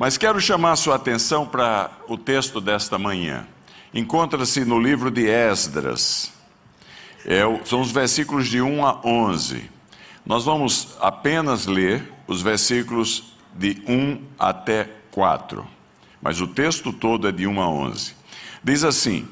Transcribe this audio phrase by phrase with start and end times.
[0.00, 3.46] Mas quero chamar sua atenção para o texto desta manhã.
[3.92, 6.32] Encontra-se no livro de Esdras.
[7.26, 9.70] É, são os versículos de 1 a 11.
[10.24, 15.66] Nós vamos apenas ler os versículos de 1 até 4.
[16.22, 18.14] Mas o texto todo é de 1 a 11.
[18.64, 19.28] Diz assim: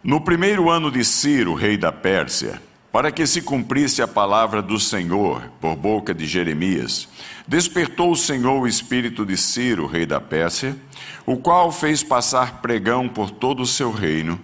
[0.00, 2.62] No primeiro ano de Ciro, rei da Pérsia,
[2.92, 7.08] para que se cumprisse a palavra do Senhor por boca de Jeremias,
[7.48, 10.76] despertou o Senhor o espírito de Ciro, rei da Pérsia,
[11.24, 14.38] o qual fez passar pregão por todo o seu reino,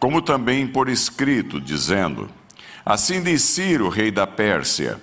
[0.00, 2.30] como também por escrito, dizendo:
[2.84, 4.98] Assim diz Ciro, rei da Pérsia: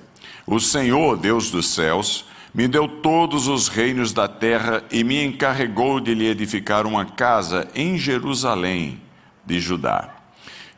[0.48, 6.00] O Senhor, Deus dos céus, me deu todos os reinos da terra e me encarregou
[6.00, 9.00] de lhe edificar uma casa em Jerusalém
[9.45, 10.19] de Judá.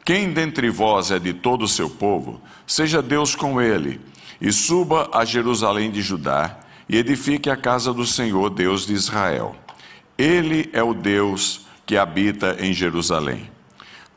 [0.03, 4.01] Quem dentre vós é de todo o seu povo, seja Deus com ele,
[4.39, 6.57] e suba a Jerusalém de Judá,
[6.89, 9.55] e edifique a casa do Senhor, Deus de Israel.
[10.17, 13.49] Ele é o Deus que habita em Jerusalém.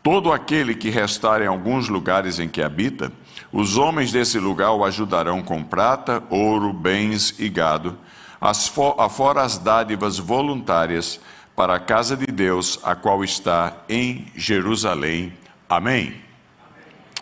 [0.03, 3.13] Todo aquele que restar em alguns lugares em que habita,
[3.53, 7.97] os homens desse lugar o ajudarão com prata, ouro, bens e gado,
[8.41, 11.21] afora as dádivas voluntárias
[11.55, 15.33] para a casa de Deus, a qual está em Jerusalém
[15.77, 16.15] Amém?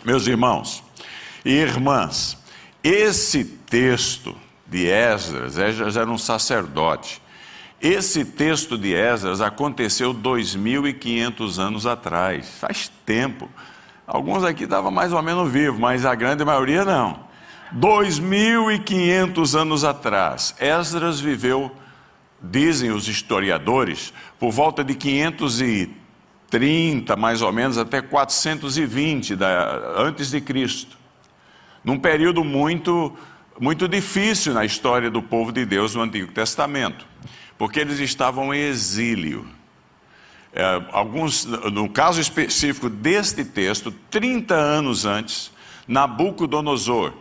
[0.04, 0.84] Meus irmãos
[1.42, 2.36] e irmãs,
[2.84, 4.36] esse texto
[4.66, 7.22] de Esdras, Esdras era um sacerdote.
[7.80, 13.48] Esse texto de Esdras aconteceu 2.500 anos atrás, faz tempo.
[14.06, 17.20] Alguns aqui estavam mais ou menos vivos, mas a grande maioria não.
[17.74, 21.74] 2.500 anos atrás, Esdras viveu,
[22.40, 26.01] dizem os historiadores, por volta de 530
[26.52, 30.98] 30, mais ou menos, até 420 da, antes de Cristo.
[31.82, 33.16] Num período muito,
[33.58, 37.06] muito difícil na história do povo de Deus no Antigo Testamento,
[37.56, 39.46] porque eles estavam em exílio.
[40.52, 45.50] É, alguns, no caso específico deste texto, 30 anos antes,
[45.88, 47.14] Nabucodonosor,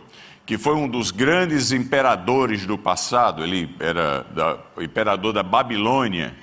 [0.44, 6.36] que foi um dos grandes imperadores do passado, ele era da, imperador da Babilônia,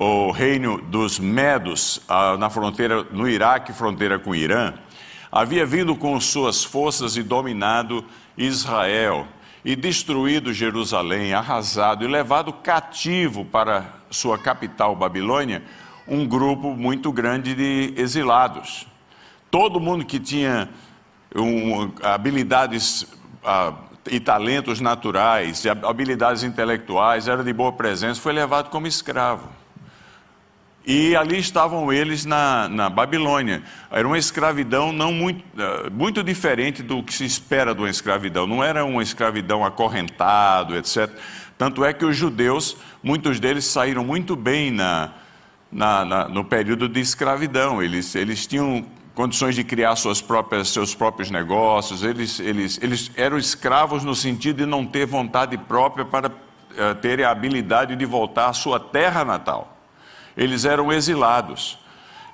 [0.00, 2.00] o reino dos Medos,
[2.38, 4.74] na fronteira, no Iraque, fronteira com o Irã,
[5.30, 8.04] havia vindo com suas forças e dominado
[8.36, 9.26] Israel,
[9.64, 15.64] e destruído Jerusalém, arrasado e levado cativo para sua capital, Babilônia,
[16.06, 18.86] um grupo muito grande de exilados.
[19.50, 20.68] Todo mundo que tinha
[21.34, 23.76] um, habilidades uh,
[24.08, 29.57] e talentos naturais, habilidades intelectuais, era de boa presença, foi levado como escravo.
[30.88, 33.62] E ali estavam eles na, na Babilônia.
[33.90, 38.46] Era uma escravidão não muito, eh, muito diferente do que se espera de uma escravidão.
[38.46, 41.10] Não era uma escravidão acorrentado, etc.
[41.58, 45.10] Tanto é que os judeus, muitos deles saíram muito bem na,
[45.70, 47.82] na, na, no período de escravidão.
[47.82, 48.82] Eles, eles tinham
[49.14, 52.02] condições de criar suas próprias, seus próprios negócios.
[52.02, 57.26] Eles, eles, eles eram escravos no sentido de não ter vontade própria para uh, terem
[57.26, 59.74] a habilidade de voltar à sua terra natal
[60.38, 61.78] eles eram exilados.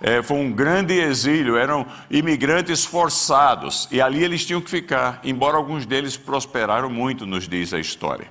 [0.01, 5.57] É, foi um grande exílio, eram imigrantes forçados, e ali eles tinham que ficar, embora
[5.57, 8.31] alguns deles prosperaram muito, nos diz a história.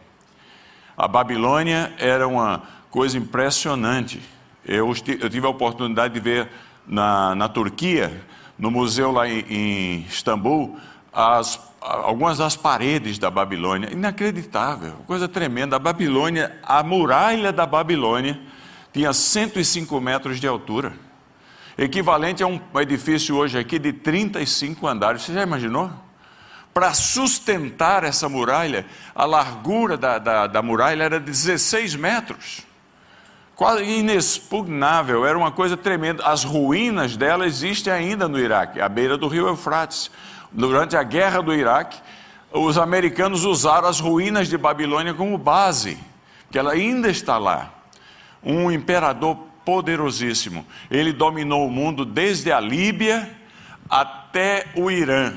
[0.96, 4.22] A Babilônia era uma coisa impressionante.
[4.64, 6.48] Eu, eu tive a oportunidade de ver
[6.86, 8.22] na, na Turquia,
[8.60, 10.78] no museu lá em, em Istambul,
[11.12, 13.92] as, algumas das paredes da Babilônia.
[13.92, 15.78] Inacreditável, coisa tremenda.
[15.78, 18.40] A Babilônia, a muralha da Babilônia,
[18.94, 20.94] tinha 105 metros de altura,
[21.76, 25.24] equivalente a um edifício hoje aqui de 35 andares.
[25.24, 25.92] Você já imaginou?
[26.72, 32.64] Para sustentar essa muralha, a largura da, da, da muralha era de 16 metros
[33.56, 36.26] quase inexpugnável, era uma coisa tremenda.
[36.26, 40.12] As ruínas dela existem ainda no Iraque, à beira do rio Eufrates.
[40.52, 42.00] Durante a guerra do Iraque,
[42.52, 45.98] os americanos usaram as ruínas de Babilônia como base,
[46.52, 47.72] que ela ainda está lá
[48.44, 50.66] um imperador poderosíssimo.
[50.90, 53.30] Ele dominou o mundo desde a Líbia
[53.90, 55.34] até o Irã.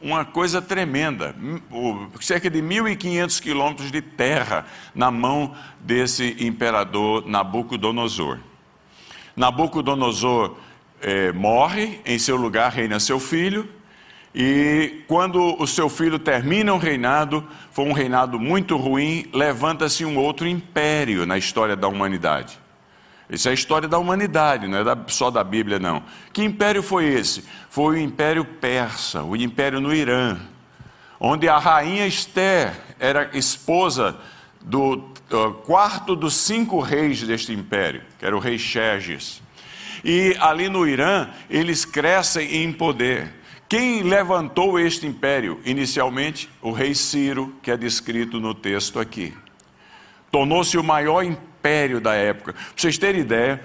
[0.00, 1.34] Uma coisa tremenda,
[2.20, 4.64] cerca de 1.500 quilômetros de terra
[4.94, 8.38] na mão desse imperador Nabucodonosor.
[9.36, 10.56] Nabucodonosor
[11.02, 13.68] eh, morre, em seu lugar reina seu filho,
[14.34, 20.16] e quando o seu filho termina o reinado, foi um reinado muito ruim, levanta-se um
[20.16, 22.58] outro império na história da humanidade.
[23.28, 26.02] Isso é a história da humanidade, não é só da Bíblia, não.
[26.32, 27.44] Que império foi esse?
[27.68, 30.36] Foi o Império Persa, o Império no Irã,
[31.18, 34.16] onde a rainha Esther era esposa
[34.60, 34.94] do
[35.30, 39.40] uh, quarto dos cinco reis deste império, que era o rei Xerxes.
[40.04, 43.39] E ali no Irã, eles crescem em poder.
[43.70, 45.60] Quem levantou este império?
[45.64, 49.32] Inicialmente, o rei Ciro, que é descrito no texto aqui.
[50.28, 52.52] Tornou-se o maior império da época.
[52.52, 53.62] Para vocês terem ideia,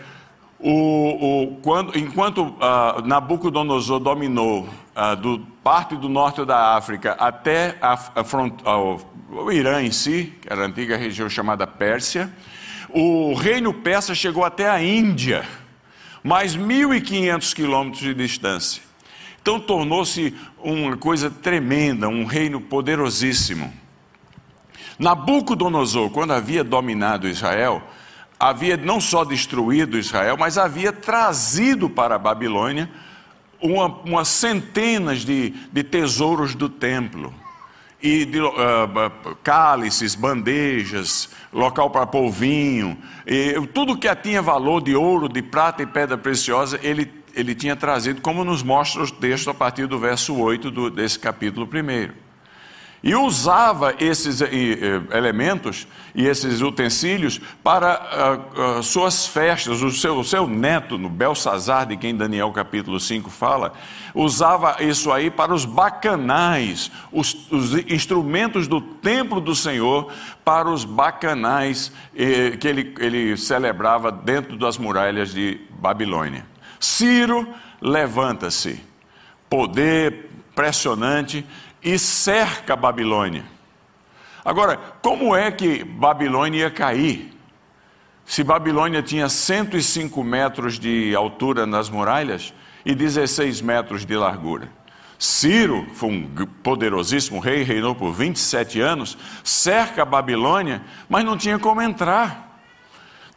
[0.60, 7.76] o, o, quando, enquanto uh, Nabucodonosor dominou uh, do parte do norte da África até
[7.82, 12.32] a, a front, o Irã em si, que era a antiga região chamada Pérsia,
[12.90, 15.44] o reino persa chegou até a Índia,
[16.24, 18.85] mais 1.500 quilômetros de distância.
[19.46, 23.72] Então tornou-se uma coisa tremenda, um reino poderosíssimo.
[24.98, 27.84] Nabucodonosor, quando havia dominado Israel,
[28.40, 32.90] havia não só destruído Israel, mas havia trazido para a Babilônia
[33.62, 37.32] uma, umas centenas de, de tesouros do templo.
[38.02, 38.52] E de, uh,
[39.44, 45.86] cálices, bandejas, local para polvinho, e tudo que tinha valor de ouro, de prata e
[45.86, 50.36] pedra preciosa, ele ele tinha trazido, como nos mostra o texto a partir do verso
[50.36, 52.26] 8 do, desse capítulo 1.
[53.04, 54.42] E usava esses
[55.14, 58.02] elementos e esses utensílios para
[58.58, 59.84] uh, uh, suas festas.
[59.84, 63.74] O seu, o seu neto, no Belsazar, de quem Daniel capítulo 5 fala,
[64.12, 70.12] usava isso aí para os bacanais, os, os instrumentos do templo do Senhor,
[70.44, 76.55] para os bacanais eh, que ele, ele celebrava dentro das muralhas de Babilônia.
[76.80, 77.48] Ciro
[77.82, 78.82] levanta-se,
[79.50, 81.46] poder impressionante,
[81.84, 83.44] e cerca a Babilônia.
[84.44, 87.32] Agora, como é que Babilônia ia cair?
[88.26, 92.54] Se Babilônia tinha 105 metros de altura nas muralhas
[92.86, 94.70] e 16 metros de largura.
[95.18, 101.60] Ciro foi um poderosíssimo rei, reinou por 27 anos, cerca a Babilônia, mas não tinha
[101.60, 102.45] como entrar.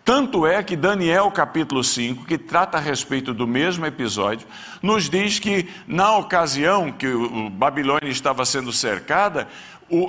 [0.08, 4.48] Tanto é que Daniel capítulo 5, que trata a respeito do mesmo episódio,
[4.80, 9.46] nos diz que na ocasião que o Babilônia estava sendo cercada,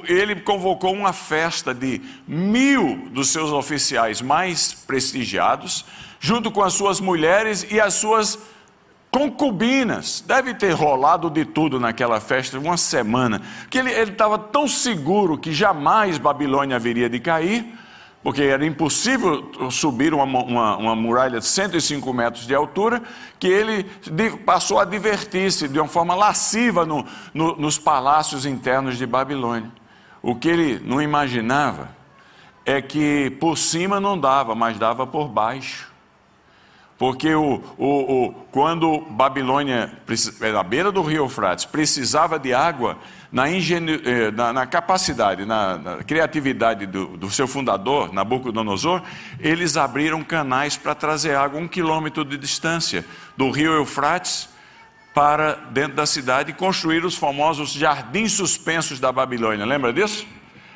[0.08, 5.84] ele convocou uma festa de mil dos seus oficiais mais prestigiados,
[6.18, 8.40] junto com as suas mulheres e as suas
[9.12, 10.24] concubinas.
[10.26, 15.52] Deve ter rolado de tudo naquela festa, uma semana, que ele estava tão seguro que
[15.52, 17.78] jamais Babilônia haveria de cair
[18.24, 23.02] porque era impossível subir uma, uma, uma, muralha de 105 metros de altura,
[23.40, 23.84] que ele
[24.46, 29.72] passou a divertir-se de uma forma lasciva no, no, nos palácios internos de Babilônia.
[30.22, 31.96] O que ele não imaginava
[32.66, 35.89] é que por cima não dava, mas dava por baixo.
[37.00, 39.90] Porque o, o, o, quando Babilônia,
[40.54, 42.98] na beira do rio Eufrates, precisava de água,
[43.32, 49.02] na, eh, na, na capacidade, na, na criatividade do, do, seu fundador, Nabucodonosor,
[49.40, 53.06] eles abriram canais para trazer água um quilômetro de distância
[53.38, 54.50] do rio Eufrates
[55.14, 59.66] para dentro da cidade e construir os famosos jardins suspensos da Babilônia.
[59.66, 60.28] Lembra disso?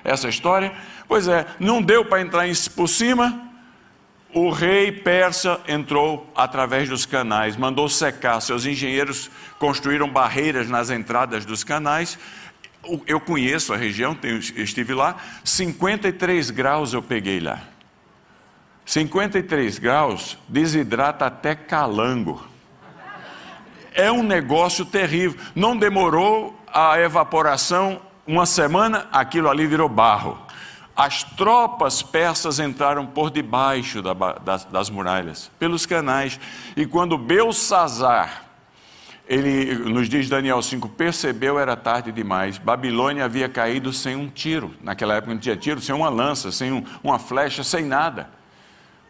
[0.06, 0.72] Essa história?
[1.06, 3.53] Pois é, não deu para entrar por cima,
[4.34, 8.42] o rei persa entrou através dos canais, mandou secar.
[8.42, 12.18] Seus engenheiros construíram barreiras nas entradas dos canais.
[13.06, 14.18] Eu conheço a região,
[14.56, 15.18] estive lá.
[15.44, 17.62] 53 graus eu peguei lá.
[18.86, 22.44] 53 graus desidrata até calango.
[23.94, 25.40] É um negócio terrível.
[25.56, 30.43] Não demorou a evaporação uma semana, aquilo ali virou barro
[30.96, 36.40] as tropas persas entraram por debaixo da, das, das, muralhas, pelos canais.
[36.78, 38.46] E quando Belsazar,
[39.28, 42.60] ele, nos diz Daniel 5, percebeu era tarde demais.
[42.60, 44.74] Babilônia havia caído sem um tiro.
[44.82, 48.30] Naquela época não tinha tiro, sem uma lança, sem um, uma flecha, sem nada.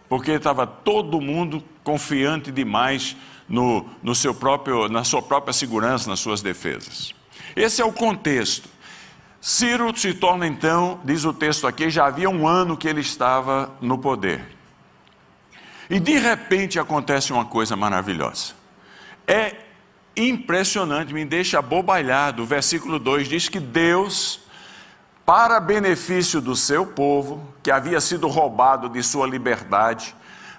[0.07, 3.17] Porque estava todo mundo confiante demais
[3.49, 7.13] no, no seu próprio, na sua própria segurança, nas suas defesas.
[7.55, 8.69] Esse é o contexto.
[9.45, 13.69] Ciro se torna então, diz o texto aqui, já havia um ano que ele estava
[13.81, 14.41] no poder.
[15.89, 18.53] E de repente acontece uma coisa maravilhosa.
[19.27, 19.53] É
[20.15, 22.43] impressionante, me deixa abobalhado.
[22.43, 24.39] O versículo 2 diz que Deus,
[25.25, 30.15] para benefício do seu povo, que havia sido roubado de sua liberdade,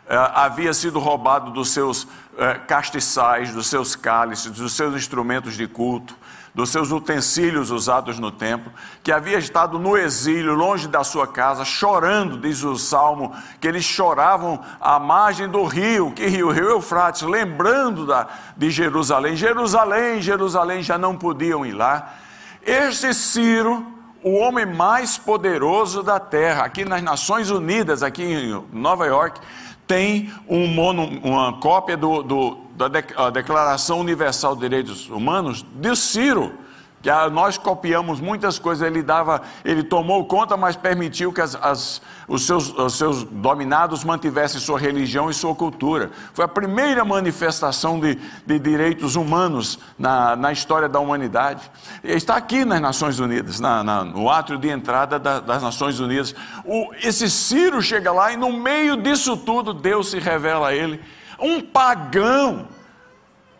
[0.07, 5.67] eh, havia sido roubado dos seus eh, castiçais, dos seus cálices, dos seus instrumentos de
[5.67, 6.14] culto,
[6.54, 11.64] dos seus utensílios usados no templo, que havia estado no exílio, longe da sua casa,
[11.64, 16.50] chorando, diz o salmo, que eles choravam à margem do rio, que rio?
[16.50, 19.34] Rio Eufrates, lembrando da, de Jerusalém.
[19.34, 22.14] Jerusalém, Jerusalém, já não podiam ir lá.
[22.62, 23.84] Este Ciro,
[24.23, 26.64] o homem mais poderoso da terra.
[26.64, 29.40] Aqui nas Nações Unidas, aqui em Nova York,
[29.87, 36.64] tem um mono, uma cópia do, do, da Declaração Universal de Direitos Humanos de Ciro
[37.04, 42.00] que nós copiamos muitas coisas, ele dava, ele tomou conta, mas permitiu que as, as,
[42.26, 46.11] os, seus, os seus dominados mantivessem sua religião e sua cultura.
[46.33, 51.71] Foi a primeira manifestação de, de direitos humanos na, na história da humanidade.
[52.02, 56.35] Está aqui nas Nações Unidas, na, na, no átrio de entrada da, das Nações Unidas.
[56.64, 60.99] O, esse Ciro chega lá e no meio disso tudo, Deus se revela a ele.
[61.38, 62.69] Um pagão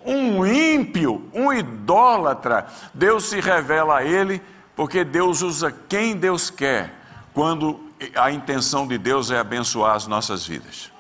[0.05, 4.43] um ímpio, um idólatra, Deus se revela a ele,
[4.77, 6.93] porque Deus usa quem Deus quer,
[7.33, 7.81] quando
[8.15, 10.93] a intenção de Deus é abençoar as nossas vidas.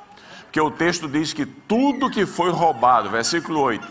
[0.44, 3.86] Porque o texto diz que tudo que foi roubado, versículo 8,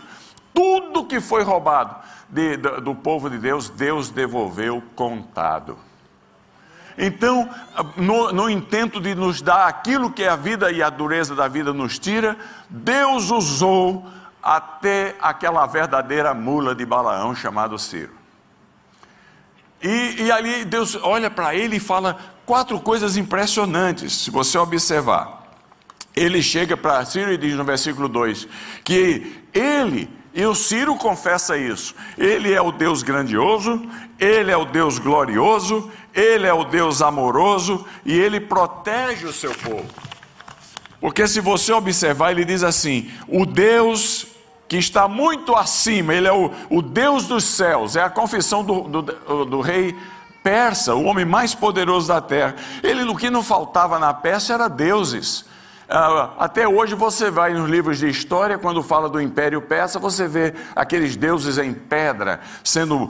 [0.52, 1.94] tudo que foi roubado
[2.28, 5.78] de, do, do povo de Deus, Deus devolveu contado.
[6.96, 7.48] Então,
[7.96, 11.72] no, no, intento de nos dar aquilo que a vida e a dureza da vida
[11.72, 12.36] nos tira,
[12.70, 14.06] Deus usou
[14.42, 18.12] até aquela verdadeira mula de Balaão chamado Ciro.
[19.82, 25.42] E, e ali Deus olha para ele e fala quatro coisas impressionantes, se você observar.
[26.14, 28.46] Ele chega para Ciro e diz no versículo 2
[28.84, 33.80] que ele, e o Ciro confessa isso, ele é o Deus grandioso,
[34.18, 39.54] ele é o Deus glorioso, ele é o Deus amoroso e ele protege o seu
[39.54, 39.86] povo.
[41.00, 44.26] Porque se você observar, ele diz assim: o Deus
[44.66, 48.80] que está muito acima, ele é o, o Deus dos céus, é a confissão do,
[48.82, 49.96] do, do rei
[50.42, 52.56] persa, o homem mais poderoso da terra.
[52.82, 55.44] Ele, o que não faltava na Pérsia era deuses.
[55.94, 60.26] Uh, até hoje você vai nos livros de história, quando fala do Império Persa, você
[60.26, 63.08] vê aqueles deuses em pedra, sendo uh,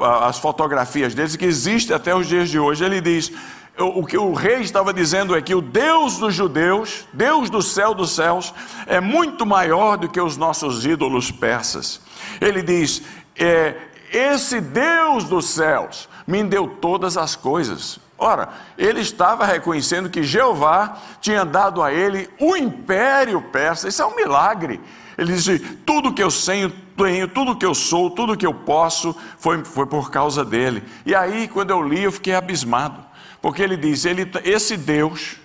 [0.00, 2.84] uh, as fotografias deles, que existem até os dias de hoje.
[2.84, 3.30] Ele diz:
[3.78, 7.94] o que o rei estava dizendo é que o Deus dos judeus, Deus do céu
[7.94, 8.52] dos céus,
[8.88, 12.00] é muito maior do que os nossos ídolos persas.
[12.40, 13.00] Ele diz:
[13.36, 13.76] é,
[14.12, 18.00] esse Deus dos céus me deu todas as coisas.
[18.16, 23.88] Ora, ele estava reconhecendo que Jeová tinha dado a ele o império persa.
[23.88, 24.80] Isso é um milagre.
[25.18, 29.16] Ele diz: tudo que eu tenho, tenho, tudo que eu sou, tudo que eu posso,
[29.38, 30.82] foi, foi por causa dele.
[31.04, 33.04] E aí, quando eu li, eu fiquei abismado.
[33.42, 35.36] Porque ele diz: ele, esse Deus,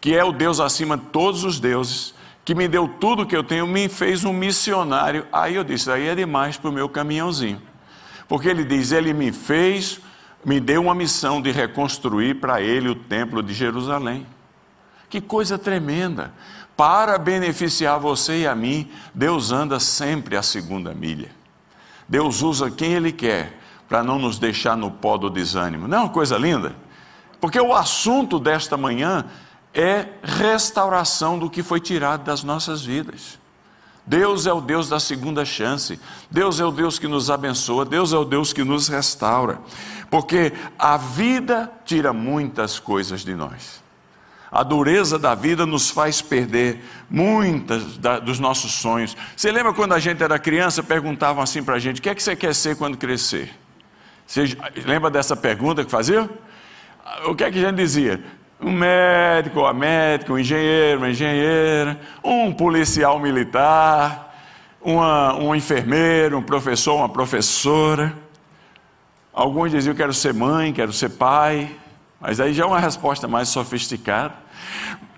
[0.00, 3.42] que é o Deus acima de todos os deuses, que me deu tudo que eu
[3.42, 5.26] tenho, me fez um missionário.
[5.32, 7.60] Aí eu disse: aí é demais para o meu caminhãozinho.
[8.28, 10.00] Porque ele diz: ele me fez,
[10.44, 14.26] me deu uma missão de reconstruir para ele o templo de Jerusalém.
[15.08, 16.32] Que coisa tremenda!
[16.76, 21.30] Para beneficiar você e a mim, Deus anda sempre a segunda milha.
[22.08, 25.86] Deus usa quem Ele quer para não nos deixar no pó do desânimo.
[25.86, 26.74] Não é uma coisa linda?
[27.40, 29.26] Porque o assunto desta manhã
[29.72, 33.38] é restauração do que foi tirado das nossas vidas.
[34.06, 35.98] Deus é o Deus da segunda chance.
[36.30, 37.84] Deus é o Deus que nos abençoa.
[37.84, 39.58] Deus é o Deus que nos restaura.
[40.10, 43.82] Porque a vida tira muitas coisas de nós.
[44.52, 49.16] A dureza da vida nos faz perder muitas dos nossos sonhos.
[49.36, 52.14] Você lembra quando a gente era criança, perguntavam assim para a gente: o que é
[52.14, 53.52] que você quer ser quando crescer?
[54.26, 54.56] Você
[54.86, 56.30] lembra dessa pergunta que fazia?
[57.26, 58.22] o que é que a gente dizia?
[58.64, 64.34] Um médico, uma médica, um engenheiro, uma engenheira, um policial militar,
[64.80, 68.14] uma, um enfermeiro, um professor, uma professora.
[69.34, 71.76] Alguns diziam: quero ser mãe, quero ser pai,
[72.18, 74.32] mas aí já é uma resposta mais sofisticada.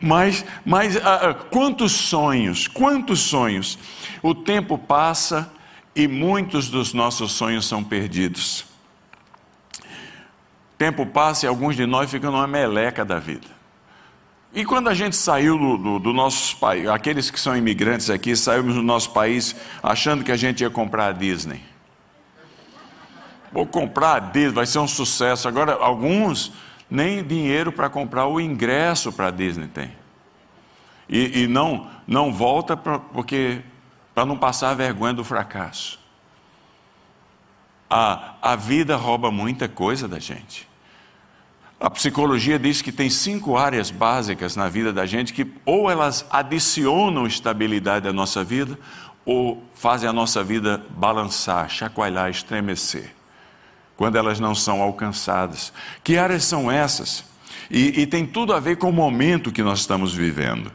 [0.00, 1.00] Mas, mas uh,
[1.49, 3.79] quantos sonhos, quantos sonhos.
[4.25, 5.49] O tempo passa
[5.95, 8.75] e muitos dos nossos sonhos são perdidos
[10.76, 13.56] tempo passa e alguns de nós ficam numa meleca da vida.
[14.52, 18.35] E quando a gente saiu do, do, do nosso país, aqueles que são imigrantes aqui,
[18.35, 21.62] saímos do nosso país achando que a gente ia comprar a Disney.
[23.52, 25.47] Vou comprar a Disney, vai ser um sucesso.
[25.47, 26.52] Agora, alguns
[26.90, 29.92] nem dinheiro para comprar o ingresso para a Disney tem.
[31.09, 33.61] E, e não, não volta pra, porque
[34.14, 35.99] para não passar a vergonha do fracasso.
[37.88, 40.69] A, a vida rouba muita coisa da gente.
[41.78, 46.25] A psicologia diz que tem cinco áreas básicas na vida da gente que ou elas
[46.31, 48.78] adicionam estabilidade à nossa vida,
[49.26, 53.12] ou fazem a nossa vida balançar, chacoalhar, estremecer,
[53.97, 55.73] quando elas não são alcançadas.
[56.02, 57.25] Que áreas são essas?
[57.71, 60.73] E, e tem tudo a ver com o momento que nós estamos vivendo.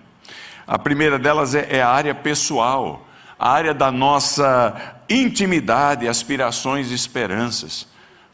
[0.67, 3.07] A primeira delas é, é a área pessoal
[3.41, 7.87] a área da nossa intimidade, aspirações e esperanças.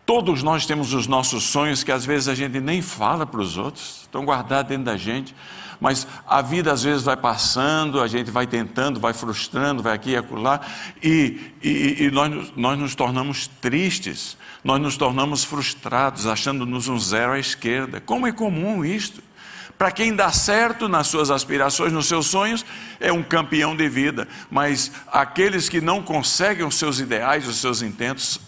[0.06, 3.58] Todos nós temos os nossos sonhos que às vezes a gente nem fala para os
[3.58, 5.34] outros, estão guardados dentro da gente.
[5.80, 10.10] Mas a vida às vezes vai passando, a gente vai tentando, vai frustrando, vai aqui
[10.10, 10.60] e acolá,
[11.02, 17.32] e, e, e nós, nós nos tornamos tristes, nós nos tornamos frustrados, achando-nos um zero
[17.32, 18.02] à esquerda.
[18.02, 19.24] Como é comum isto?
[19.78, 22.66] Para quem dá certo nas suas aspirações, nos seus sonhos,
[23.00, 24.28] é um campeão de vida.
[24.50, 28.40] Mas aqueles que não conseguem os seus ideais, os seus intentos,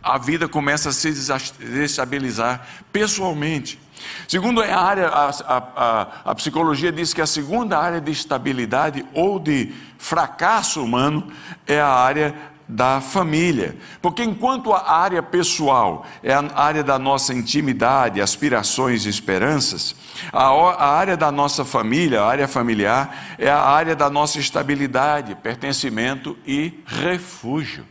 [0.00, 3.80] a vida começa a se desestabilizar pessoalmente.
[4.28, 9.04] Segundo é a área, a, a, a, psicologia diz que a segunda área de estabilidade
[9.14, 11.32] ou de fracasso humano
[11.66, 12.34] é a área
[12.68, 13.76] da família.
[14.00, 19.94] Porque enquanto a área pessoal é a área da nossa intimidade, aspirações e esperanças,
[20.32, 26.36] a, área da nossa família, a área familiar, é a área da nossa estabilidade, pertencimento
[26.46, 27.84] e refúgio.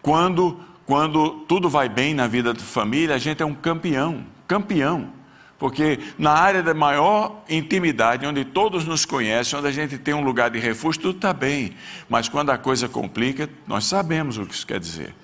[0.00, 5.17] Quando quando tudo vai bem na vida da família, a gente é um campeão, campeão.
[5.58, 10.22] Porque na área da maior intimidade, onde todos nos conhecem, onde a gente tem um
[10.22, 11.74] lugar de refúgio, tudo está bem.
[12.08, 15.14] Mas quando a coisa complica, nós sabemos o que isso quer dizer.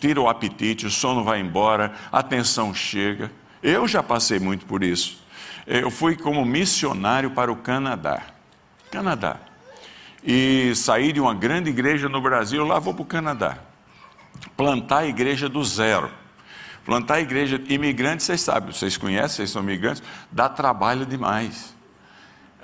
[0.00, 3.30] tira o apetite, o sono vai embora, a tensão chega.
[3.62, 5.22] Eu já passei muito por isso.
[5.66, 8.22] Eu fui como missionário para o Canadá.
[8.90, 9.36] Canadá.
[10.24, 13.58] E saí de uma grande igreja no Brasil, lá vou para o Canadá
[14.56, 16.10] plantar a igreja do zero.
[16.84, 21.74] Plantar a igreja imigrante, vocês sabem, vocês conhecem, vocês são imigrantes, dá trabalho demais.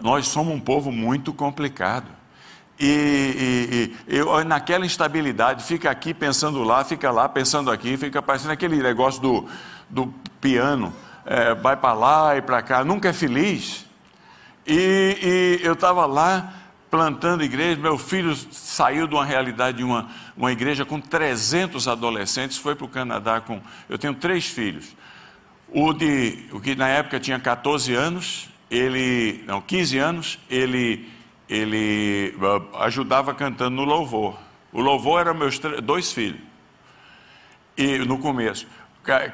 [0.01, 2.07] Nós somos um povo muito complicado.
[2.79, 8.21] E, e, e eu, naquela instabilidade, fica aqui pensando lá, fica lá pensando aqui, fica
[8.21, 9.49] parecendo aquele negócio do,
[9.89, 10.07] do
[10.41, 10.93] piano,
[11.25, 13.87] é, vai para lá e para cá, nunca é feliz.
[14.67, 16.53] E, e eu estava lá
[16.97, 17.79] plantando igreja.
[17.79, 22.87] Meu filho saiu de uma realidade de uma, uma igreja com 300 adolescentes, foi para
[22.87, 23.61] o Canadá com.
[23.87, 24.97] Eu tenho três filhos.
[25.69, 29.45] O, de, o que na época tinha 14 anos, ele.
[29.47, 31.07] Não, 15 anos, ele,
[31.51, 34.39] ele ah, ajudava cantando no louvor.
[34.73, 36.41] O louvor era meus dois filhos.
[37.77, 38.67] E no começo,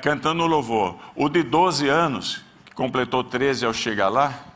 [0.03, 0.97] cantando no louvor.
[1.15, 4.52] O de 12 anos, que completou 13 ao chegar lá,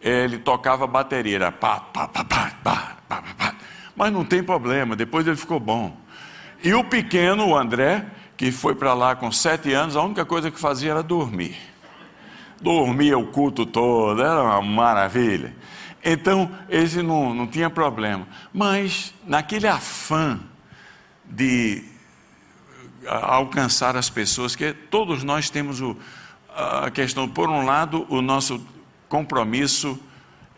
[0.00, 3.54] ele tocava bateria, era pá, pá, pá, pá, pá, pá, pá,
[3.96, 5.96] mas não tem problema, depois ele ficou bom.
[6.62, 8.04] E o pequeno, o André,
[8.36, 11.56] que foi para lá com sete anos, a única coisa que fazia era dormir.
[12.60, 15.54] Dormia o culto todo, era uma maravilha.
[16.04, 18.26] Então, esse não, não tinha problema.
[18.52, 20.38] Mas, naquele afã
[21.24, 21.84] de
[23.08, 25.96] alcançar as pessoas, que todos nós temos o,
[26.54, 28.64] a questão, por um lado, o nosso
[29.08, 29.98] compromisso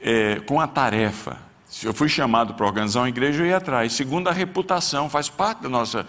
[0.01, 1.39] é, com a tarefa.
[1.69, 3.93] Se eu fui chamado para organizar uma igreja, eu ia atrás.
[3.93, 6.07] Segundo, a reputação faz parte da nossa,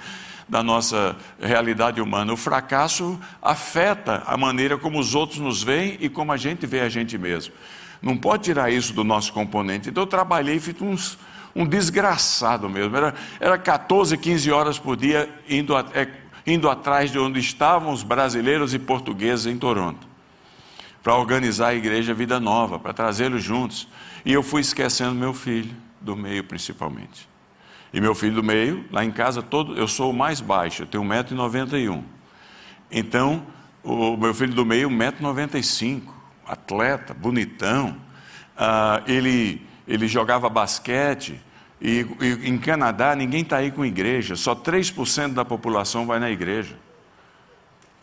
[0.47, 2.32] da nossa realidade humana.
[2.32, 6.80] O fracasso afeta a maneira como os outros nos veem e como a gente vê
[6.80, 7.54] a gente mesmo.
[8.02, 9.89] Não pode tirar isso do nosso componente.
[9.89, 11.17] Então, eu trabalhei e fiz uns,
[11.54, 12.95] um desgraçado mesmo.
[12.95, 16.08] Era, era 14, 15 horas por dia indo, a, é,
[16.47, 20.09] indo atrás de onde estavam os brasileiros e portugueses em Toronto
[21.04, 23.88] para organizar a igreja Vida Nova, para trazê-los juntos.
[24.26, 27.28] E eu fui esquecendo meu filho, do meio principalmente.
[27.94, 30.88] E meu filho do meio, lá em casa, todo, eu sou o mais baixo, eu
[30.88, 32.04] tenho 1,91m.
[32.92, 33.46] Então,
[33.84, 36.04] o meu filho do meio, 1,95m,
[36.46, 37.96] atleta, bonitão.
[38.58, 41.40] Ah, ele, ele jogava basquete.
[41.82, 46.30] E, e em Canadá, ninguém está aí com igreja, só 3% da população vai na
[46.30, 46.78] igreja.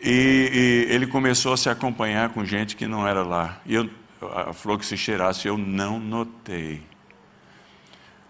[0.00, 3.60] E, e, ele começou a se acompanhar com gente que não era lá.
[3.64, 3.88] E eu,
[4.34, 6.82] a flor que se cheirasse, eu não notei.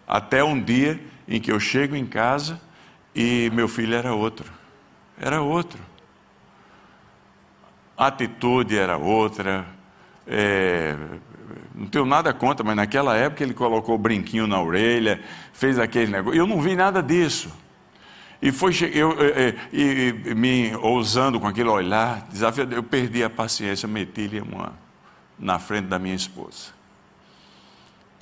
[0.07, 2.61] Até um dia em que eu chego em casa
[3.15, 4.51] e meu filho era outro.
[5.19, 5.81] Era outro.
[7.97, 9.67] A atitude era outra.
[10.27, 10.95] É,
[11.75, 15.21] não tenho nada contra, mas naquela época ele colocou o brinquinho na orelha,
[15.53, 16.39] fez aquele negócio.
[16.39, 17.51] Eu não vi nada disso.
[18.41, 19.17] E foi eu,
[19.73, 24.75] e, e, me ousando com aquele olhar, desafio, eu perdi a paciência, meti-lhe uma
[25.39, 26.75] na frente da minha esposa.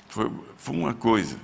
[0.07, 1.37] Foi, foi uma coisa.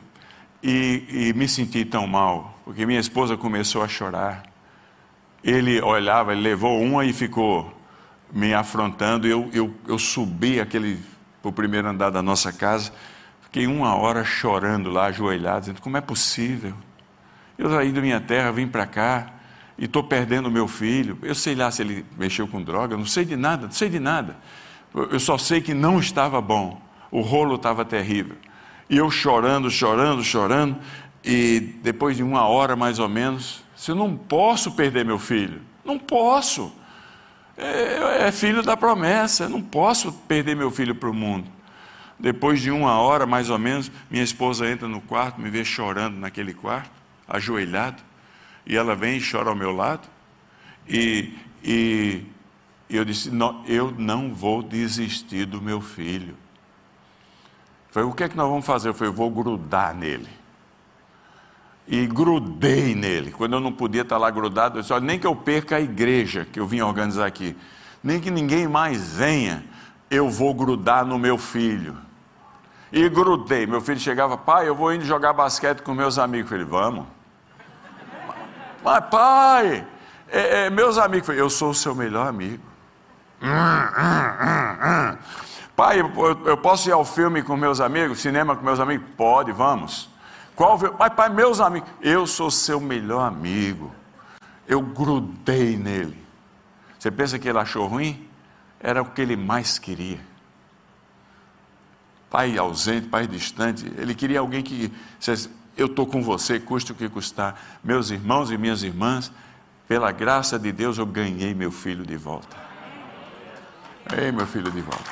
[0.64, 4.44] E, e, me senti tão mal, porque minha esposa começou a chorar.
[5.44, 7.74] Ele olhava, ele levou uma e ficou
[8.32, 9.28] me afrontando.
[9.28, 11.00] Eu, eu, eu subi aquele
[11.42, 12.94] para o primeiro andar da nossa casa,
[13.42, 16.76] fiquei uma hora chorando lá, ajoelhado, dizendo: como é possível?
[17.62, 19.28] Eu saí da minha terra, vim para cá
[19.78, 21.20] e estou perdendo meu filho.
[21.22, 24.00] Eu sei lá se ele mexeu com droga, não sei de nada, não sei de
[24.00, 24.36] nada.
[24.96, 28.36] Eu só sei que não estava bom, o rolo estava terrível.
[28.90, 30.76] E eu chorando, chorando, chorando,
[31.24, 36.00] e depois de uma hora mais ou menos, eu não posso perder meu filho, não
[36.00, 36.74] posso.
[37.56, 41.48] É, é filho da promessa, não posso perder meu filho para o mundo.
[42.20, 46.18] Depois de uma hora, mais ou menos, minha esposa entra no quarto, me vê chorando
[46.18, 47.01] naquele quarto,
[47.32, 48.04] ajoelhado,
[48.66, 50.08] e ela vem e chora ao meu lado.
[50.88, 52.24] E, e,
[52.90, 56.36] eu disse: não, Eu não vou desistir do meu filho.
[57.90, 58.90] Foi o que é que nós vamos fazer?
[58.90, 60.30] Eu falei: Eu vou grudar nele.
[61.88, 63.32] E grudei nele.
[63.32, 66.46] Quando eu não podia estar lá grudado, eu disse: Nem que eu perca a igreja
[66.46, 67.56] que eu vim organizar aqui,
[68.04, 69.64] nem que ninguém mais venha,
[70.10, 71.98] eu vou grudar no meu filho.
[72.92, 73.66] E grudei.
[73.66, 76.52] Meu filho chegava, pai, eu vou indo jogar basquete com meus amigos.
[76.52, 77.21] Eu falei, vamos.
[78.84, 79.88] Mas, pai,
[80.30, 82.64] é, é, meus amigos, eu sou o seu melhor amigo.
[85.76, 86.12] Pai, eu,
[86.46, 89.08] eu, posso ir ao filme com meus amigos, cinema com meus amigos?
[89.18, 90.10] Pode, vamos.
[90.56, 90.78] Qual?
[90.78, 93.92] Pai, pai, meus amigos, eu sou seu melhor amigo.
[94.68, 96.22] Eu grudei nele.
[97.00, 98.30] Você pensa que ele achou ruim?
[98.80, 100.20] Era o que ele mais queria
[102.32, 103.86] pai ausente, pai distante.
[103.98, 104.92] Ele queria alguém que
[105.82, 107.60] Eu estou com você, custe o que custar.
[107.84, 109.32] Meus irmãos e minhas irmãs,
[109.88, 112.56] pela graça de Deus, eu ganhei meu filho de volta.
[114.16, 115.10] Ei, meu filho de volta.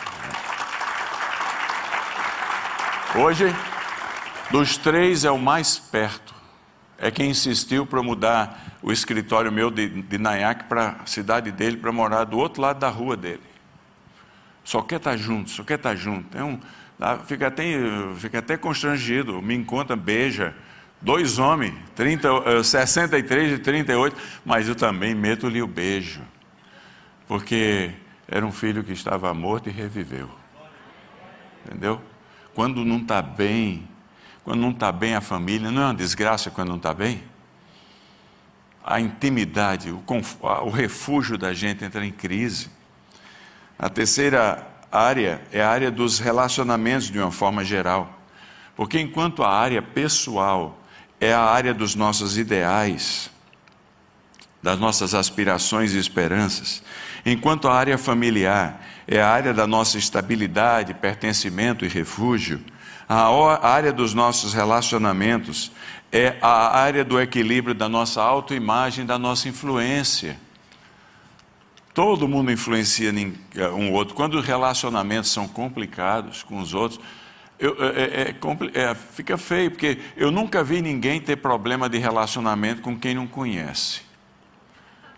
[3.15, 3.45] Hoje,
[4.51, 6.36] dos três é o mais perto.
[6.99, 11.77] É quem insistiu para mudar o escritório meu de, de Nayak para a cidade dele,
[11.77, 13.41] para morar do outro lado da rua dele.
[14.63, 16.38] Só quer estar tá junto, só quer estar tá junto.
[16.38, 16.60] É um,
[17.25, 17.63] fica, até,
[18.17, 20.53] fica até constrangido, me encontra, beija.
[21.01, 26.21] Dois homens, 30, 63 e 38, mas eu também meto-lhe o beijo,
[27.25, 27.91] porque
[28.27, 30.29] era um filho que estava morto e reviveu.
[31.65, 32.01] Entendeu?
[32.53, 33.88] Quando não está bem,
[34.43, 37.23] quando não está bem a família, não é uma desgraça quando não está bem?
[38.83, 40.03] A intimidade, o,
[40.65, 42.69] o refúgio da gente entra em crise.
[43.77, 48.19] A terceira área é a área dos relacionamentos de uma forma geral.
[48.75, 50.80] Porque enquanto a área pessoal
[51.19, 53.30] é a área dos nossos ideais,
[54.62, 56.82] das nossas aspirações e esperanças,
[57.25, 62.63] enquanto a área familiar é a área da nossa estabilidade, pertencimento e refúgio,
[63.08, 65.71] a área dos nossos relacionamentos
[66.12, 70.38] é a área do equilíbrio da nossa autoimagem, da nossa influência.
[71.99, 73.12] Todo mundo influencia
[73.75, 74.15] um outro.
[74.15, 76.97] Quando os relacionamentos são complicados com os outros,
[77.59, 78.31] eu, é,
[78.73, 83.15] é, é, fica feio, porque eu nunca vi ninguém ter problema de relacionamento com quem
[83.15, 83.99] não conhece.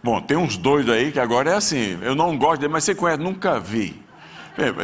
[0.03, 2.95] Bom, tem uns doidos aí que agora é assim, eu não gosto dele, mas você
[2.95, 4.01] conhece, nunca vi.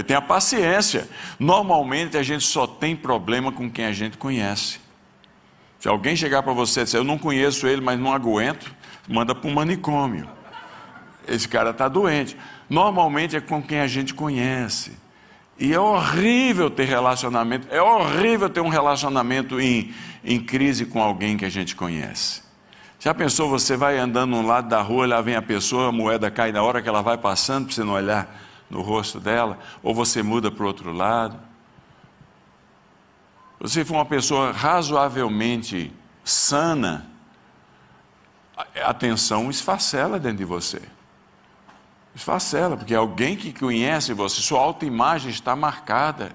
[0.06, 1.10] Tenha paciência.
[1.40, 4.80] Normalmente a gente só tem problema com quem a gente conhece.
[5.80, 8.72] Se alguém chegar para você e dizer, eu não conheço ele, mas não aguento,
[9.08, 10.37] manda para um manicômio
[11.28, 12.38] esse cara está doente.
[12.70, 14.98] Normalmente é com quem a gente conhece.
[15.60, 21.36] E é horrível ter relacionamento, é horrível ter um relacionamento em, em crise com alguém
[21.36, 22.44] que a gente conhece.
[23.00, 26.30] Já pensou, você vai andando num lado da rua, lá vem a pessoa, a moeda
[26.30, 28.28] cai na hora que ela vai passando, para você não olhar
[28.70, 31.40] no rosto dela, ou você muda para o outro lado.
[33.60, 35.92] Você for uma pessoa razoavelmente
[36.24, 37.08] sana,
[38.84, 40.82] a tensão esfacela dentro de você.
[42.18, 46.32] Esfacela, porque é alguém que conhece você, sua autoimagem está marcada.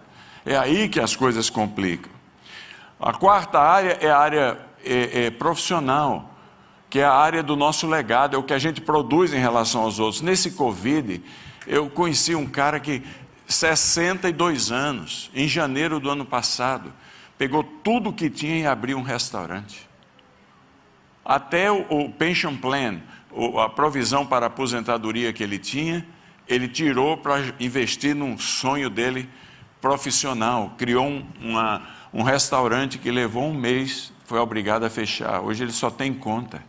[0.47, 2.11] É aí que as coisas complicam.
[3.01, 6.37] A quarta área é a área é, é, profissional,
[6.89, 9.83] que é a área do nosso legado, é o que a gente produz em relação
[9.83, 10.23] aos outros.
[10.23, 11.21] Nesse Covid,
[11.67, 13.03] eu conheci um cara que,
[13.49, 16.93] 62 anos, em janeiro do ano passado,
[17.37, 19.89] pegou tudo que tinha e abriu um restaurante.
[21.25, 23.01] Até o, o pension plan,
[23.59, 26.07] a provisão para a aposentadoria que ele tinha,
[26.47, 29.29] ele tirou para investir num sonho dele
[29.81, 30.75] profissional.
[30.77, 35.41] Criou um, uma, um restaurante que levou um mês, foi obrigado a fechar.
[35.41, 36.63] Hoje ele só tem conta.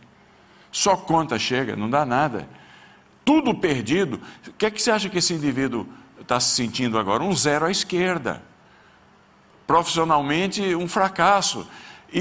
[0.70, 2.48] Só conta chega, não dá nada.
[3.24, 4.20] Tudo perdido.
[4.46, 5.86] O que é que você acha que esse indivíduo
[6.20, 7.22] está se sentindo agora?
[7.22, 8.42] Um zero à esquerda.
[9.66, 11.66] Profissionalmente, um fracasso.
[12.14, 12.20] E,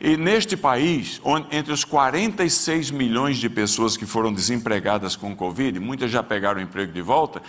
[0.00, 5.32] e, e, neste país, onde, entre os 46 milhões de pessoas que foram desempregadas com
[5.32, 7.42] o Covid, muitas já pegaram o emprego de volta,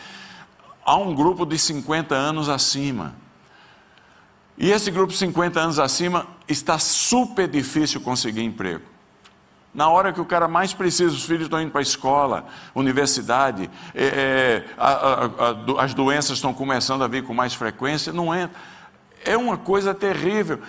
[0.85, 3.15] há um grupo de 50 anos acima.
[4.57, 8.83] E esse grupo de 50 anos acima está super difícil conseguir emprego.
[9.73, 13.69] Na hora que o cara mais precisa, os filhos estão indo para a escola, universidade,
[13.93, 18.35] é, é, a, a, a, as doenças estão começando a vir com mais frequência, não
[18.35, 18.74] entra.
[19.25, 20.61] É uma coisa terrível.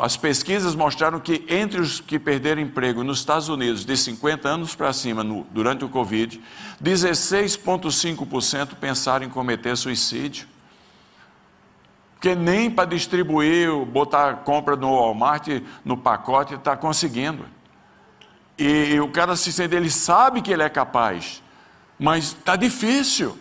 [0.00, 4.74] As pesquisas mostraram que entre os que perderam emprego nos Estados Unidos de 50 anos
[4.74, 6.40] para cima durante o Covid,
[6.82, 10.48] 16,5% pensaram em cometer suicídio.
[12.14, 15.48] Porque nem para distribuir, botar compra no Walmart,
[15.84, 17.44] no pacote, está conseguindo.
[18.58, 21.42] E, e o cara se sente, ele sabe que ele é capaz,
[21.98, 23.38] mas está difícil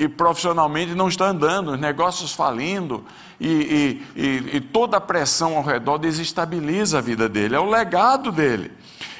[0.00, 3.04] e profissionalmente não está andando, negócios falindo
[3.38, 7.68] e, e, e, e, toda a pressão ao redor desestabiliza a vida dele, é o
[7.68, 8.72] legado dele,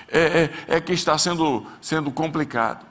[0.08, 2.86] é, é, é que está sendo, sendo complicado.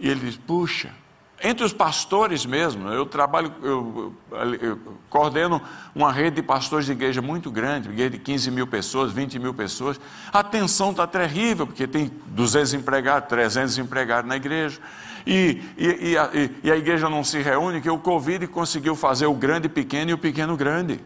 [0.00, 0.94] E ele diz: puxa,
[1.42, 4.78] entre os pastores mesmo, eu trabalho, eu, eu, eu,
[5.10, 5.60] coordeno
[5.94, 9.52] uma rede de pastores de igreja muito grande, igreja de 15 mil pessoas, 20 mil
[9.52, 10.00] pessoas.
[10.32, 14.80] A tensão está terrível, porque tem 200 empregados, 300 empregados na igreja.
[15.26, 16.30] E, e, e, a,
[16.62, 20.14] e a igreja não se reúne, que o Covid conseguiu fazer o grande pequeno e
[20.14, 21.00] o pequeno grande.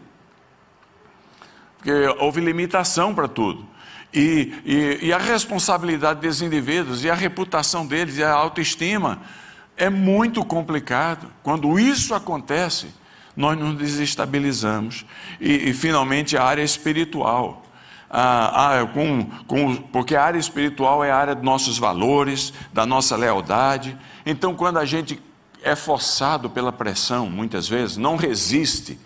[1.77, 3.65] Porque houve limitação para tudo.
[4.13, 9.21] E, e, e, a responsabilidade dos indivíduos, e a reputação deles, e a autoestima
[9.75, 11.29] é muito complicado.
[11.43, 12.87] Quando isso acontece,
[13.35, 15.05] nós nos desestabilizamos.
[15.39, 17.64] E, e finalmente, a área espiritual.
[18.09, 22.85] Ah, ah, com, com, porque a área espiritual é a área dos nossos valores, da
[22.85, 23.97] nossa lealdade.
[24.25, 25.21] Então, quando a gente
[25.63, 28.99] é forçado pela pressão, muitas vezes, não resiste,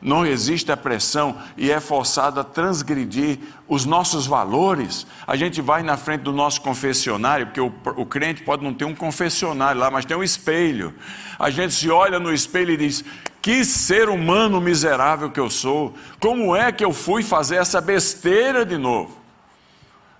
[0.00, 5.82] não resiste à pressão e é forçado a transgredir os nossos valores, a gente vai
[5.82, 9.90] na frente do nosso confessionário, porque o, o, crente pode não ter um confessionário lá,
[9.90, 10.94] mas tem um espelho.
[11.38, 13.04] A gente se olha no espelho e diz:
[13.42, 18.64] Que ser humano miserável que eu sou, como é que eu fui fazer essa besteira
[18.64, 19.18] de novo?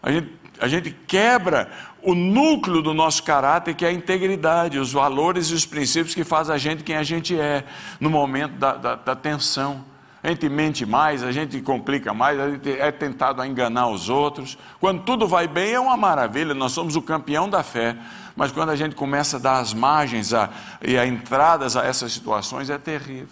[0.03, 1.71] A gente, a gente quebra
[2.02, 6.24] o núcleo do nosso caráter, que é a integridade, os valores e os princípios que
[6.24, 7.64] fazem a gente quem a gente é,
[8.00, 9.84] no momento da, da, da tensão.
[10.22, 14.08] A gente mente mais, a gente complica mais, a gente é tentado a enganar os
[14.08, 14.58] outros.
[14.80, 17.96] Quando tudo vai bem é uma maravilha, nós somos o campeão da fé.
[18.34, 20.50] Mas quando a gente começa a dar as margens a,
[20.82, 23.28] e a entradas a essas situações é terrível.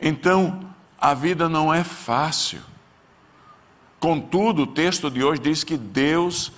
[0.00, 0.60] Então,
[1.00, 2.60] a vida não é fácil.
[3.98, 6.52] Contudo, o texto de hoje diz que Deus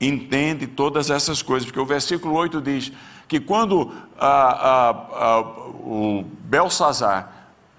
[0.00, 2.92] entende todas essas coisas, porque o versículo 8 diz
[3.26, 7.30] que quando a, a, a, o Belsazar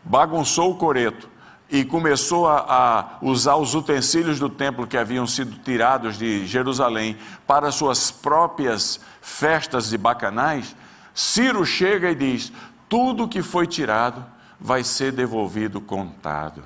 [0.04, 1.30] bagunçou o coreto
[1.70, 7.72] e começou a, usar os utensílios do templo que haviam sido tirados de Jerusalém para
[7.72, 10.76] suas próprias festas de bacanais,
[11.14, 12.52] Ciro chega e diz:
[12.88, 14.24] tudo que foi tirado
[14.60, 16.64] vai ser devolvido contado.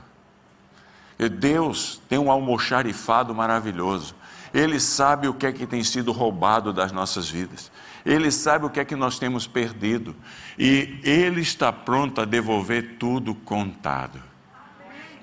[1.18, 4.16] E Deus tem um almoxarifado maravilhoso.
[4.54, 7.72] Ele sabe o que é que tem sido roubado das nossas vidas.
[8.06, 10.16] Ele sabe o que é que nós temos perdido.
[10.58, 14.22] E Ele está pronto a devolver tudo contado.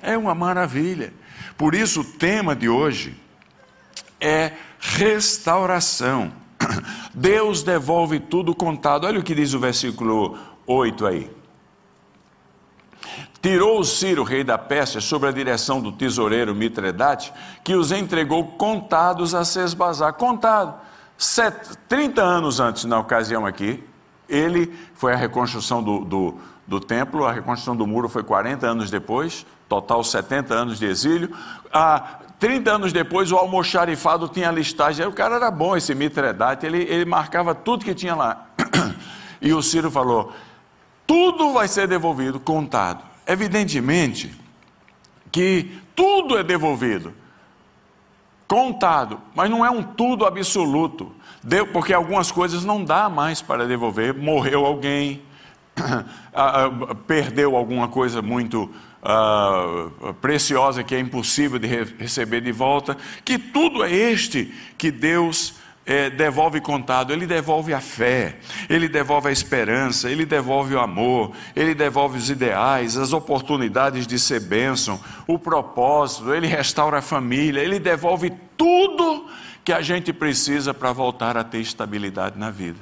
[0.02, 1.12] É uma maravilha.
[1.56, 3.16] Por isso, o tema de hoje
[4.20, 6.32] é restauração.
[7.14, 9.04] Deus devolve tudo contado.
[9.04, 11.35] Olha o que diz o versículo 8 aí.
[13.46, 17.32] Tirou Ciro, rei da Pérsia, sob a direção do tesoureiro Mitredate,
[17.62, 20.14] que os entregou contados a Sesbazar.
[20.14, 20.74] Contado.
[21.88, 23.84] 30 anos antes, na ocasião aqui,
[24.28, 26.34] ele foi a reconstrução do, do,
[26.66, 31.30] do, templo, a reconstrução do muro foi 40 anos depois, total 70 anos de exílio.
[31.72, 35.06] Ah, 30 anos depois, o almoxarifado tinha listagem.
[35.06, 38.46] O cara era bom, esse Mitredate, ele, ele marcava tudo que tinha lá.
[39.40, 40.32] E o Ciro falou:
[41.06, 43.05] tudo vai ser devolvido, contado.
[43.26, 44.32] Evidentemente
[45.32, 47.12] que tudo é devolvido,
[48.46, 51.12] contado, mas não é um tudo absoluto,
[51.72, 54.14] porque algumas coisas não dá mais para devolver.
[54.14, 55.22] Morreu alguém,
[57.06, 58.70] perdeu alguma coisa muito
[59.02, 62.96] uh, preciosa que é impossível de receber de volta.
[63.24, 65.55] Que tudo é este que Deus
[65.86, 71.32] é, devolve contado, ele devolve a fé, ele devolve a esperança, ele devolve o amor,
[71.54, 77.60] ele devolve os ideais, as oportunidades de ser bênção, o propósito, ele restaura a família,
[77.60, 79.26] ele devolve tudo
[79.64, 82.80] que a gente precisa para voltar a ter estabilidade na vida.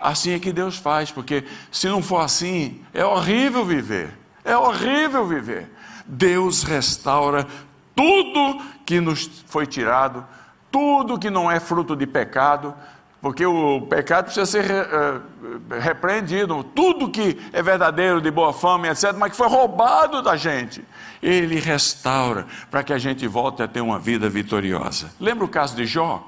[0.00, 4.10] Assim é que Deus faz, porque se não for assim, é horrível viver,
[4.44, 5.70] é horrível viver.
[6.06, 7.46] Deus restaura
[7.94, 10.26] tudo que nos foi tirado
[10.70, 12.74] tudo que não é fruto de pecado,
[13.20, 19.12] porque o pecado precisa ser uh, repreendido, tudo que é verdadeiro, de boa fama, etc.,
[19.14, 20.82] mas que foi roubado da gente,
[21.22, 25.10] ele restaura para que a gente volte a ter uma vida vitoriosa.
[25.20, 26.26] Lembra o caso de Jó?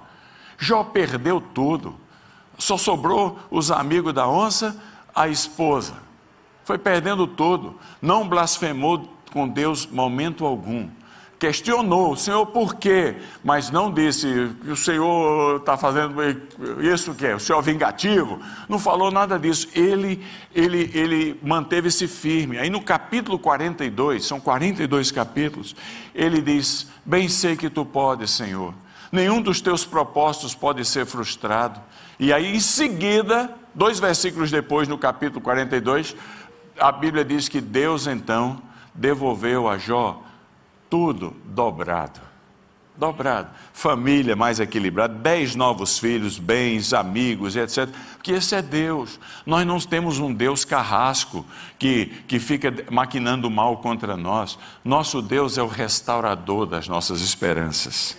[0.58, 1.96] Jó perdeu tudo,
[2.58, 4.76] só sobrou os amigos da onça,
[5.14, 5.94] a esposa.
[6.64, 10.88] foi perdendo tudo, não blasfemou com Deus momento algum.
[11.42, 13.16] Questionou, Senhor, por quê?
[13.42, 14.28] Mas não disse
[14.62, 16.14] que o Senhor está fazendo
[16.80, 18.38] isso que é, o Senhor é vingativo.
[18.68, 19.66] Não falou nada disso.
[19.74, 20.24] Ele,
[20.54, 22.58] ele, ele manteve-se firme.
[22.58, 25.74] Aí no capítulo 42, são 42 capítulos,
[26.14, 28.72] ele diz: Bem sei que tu podes, Senhor.
[29.10, 31.80] Nenhum dos teus propósitos pode ser frustrado.
[32.20, 36.14] E aí, em seguida, dois versículos depois, no capítulo 42,
[36.78, 38.62] a Bíblia diz que Deus então
[38.94, 40.22] devolveu a Jó
[40.92, 42.20] tudo dobrado.
[42.94, 43.48] Dobrado.
[43.72, 47.88] Família mais equilibrada, dez novos filhos, bens, amigos, etc.
[48.16, 49.18] Porque esse é Deus.
[49.46, 51.46] Nós não temos um Deus carrasco
[51.78, 54.58] que, que fica maquinando mal contra nós.
[54.84, 58.18] Nosso Deus é o restaurador das nossas esperanças.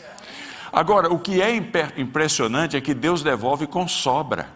[0.72, 1.56] Agora, o que é
[1.96, 4.50] impressionante é que Deus devolve com sobra.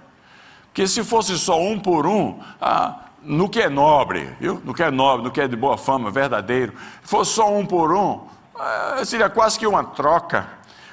[0.63, 4.61] Porque se fosse só um por um, ah, no que é nobre, viu?
[4.63, 7.65] no que é nobre, no que é de boa fama, verdadeiro, se fosse só um
[7.65, 8.21] por um,
[8.59, 10.47] eh, seria quase que uma troca.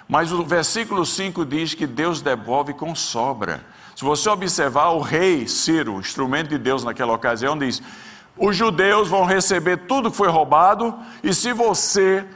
[0.09, 3.65] Mas o versículo 5 diz que Deus devolve com sobra.
[3.97, 7.83] Se você observar, o rei Ciro, instrumento de Deus naquela ocasião, diz:
[8.37, 12.27] os judeus vão receber tudo que foi roubado, e se você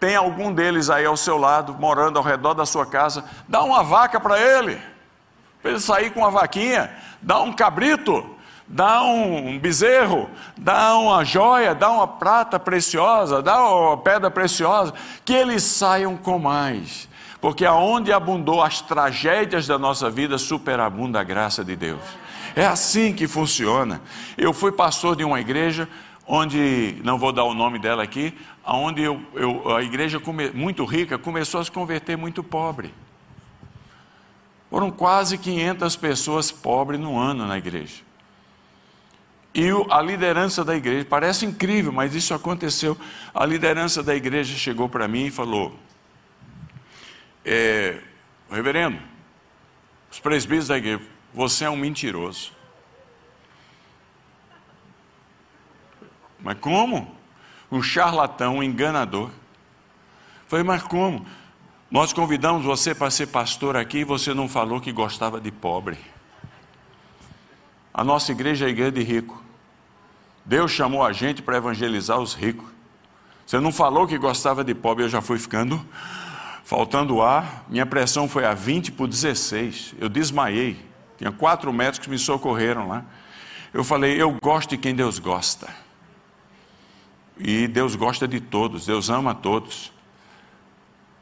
[0.00, 3.82] tem algum deles aí ao seu lado, morando ao redor da sua casa, dá uma
[3.82, 4.80] vaca para ele,
[5.62, 6.90] para ele sair com uma vaquinha,
[7.22, 8.33] dá um cabrito,
[8.66, 14.92] dá um bezerro, dá uma joia, dá uma prata preciosa, dá uma pedra preciosa,
[15.24, 17.08] que eles saiam com mais.
[17.40, 22.00] Porque aonde abundou as tragédias da nossa vida, superabunda a graça de Deus.
[22.56, 24.00] É assim que funciona.
[24.38, 25.88] Eu fui pastor de uma igreja
[26.26, 28.34] onde, não vou dar o nome dela aqui,
[28.66, 32.94] onde eu, eu, a igreja come, muito rica começou a se converter muito pobre.
[34.70, 38.02] Foram quase 500 pessoas pobres no ano na igreja.
[39.54, 42.98] E a liderança da igreja, parece incrível, mas isso aconteceu.
[43.32, 45.78] A liderança da igreja chegou para mim e falou:
[47.44, 48.00] é,
[48.50, 48.98] Reverendo,
[50.10, 52.52] os presbíteros da igreja, você é um mentiroso.
[56.40, 57.16] Mas como?
[57.70, 59.30] Um charlatão, um enganador.
[60.46, 61.26] Falei, mas como?
[61.90, 65.96] Nós convidamos você para ser pastor aqui e você não falou que gostava de pobre.
[67.92, 69.43] A nossa igreja é a igreja de rico.
[70.44, 72.68] Deus chamou a gente para evangelizar os ricos.
[73.46, 75.84] Você não falou que gostava de pobre, eu já fui ficando
[76.64, 77.64] faltando ar.
[77.68, 79.94] Minha pressão foi a 20 por 16.
[79.98, 80.76] Eu desmaiei.
[81.16, 83.04] Tinha quatro médicos que me socorreram lá.
[83.72, 85.68] Eu falei, eu gosto de quem Deus gosta.
[87.38, 89.92] E Deus gosta de todos, Deus ama todos.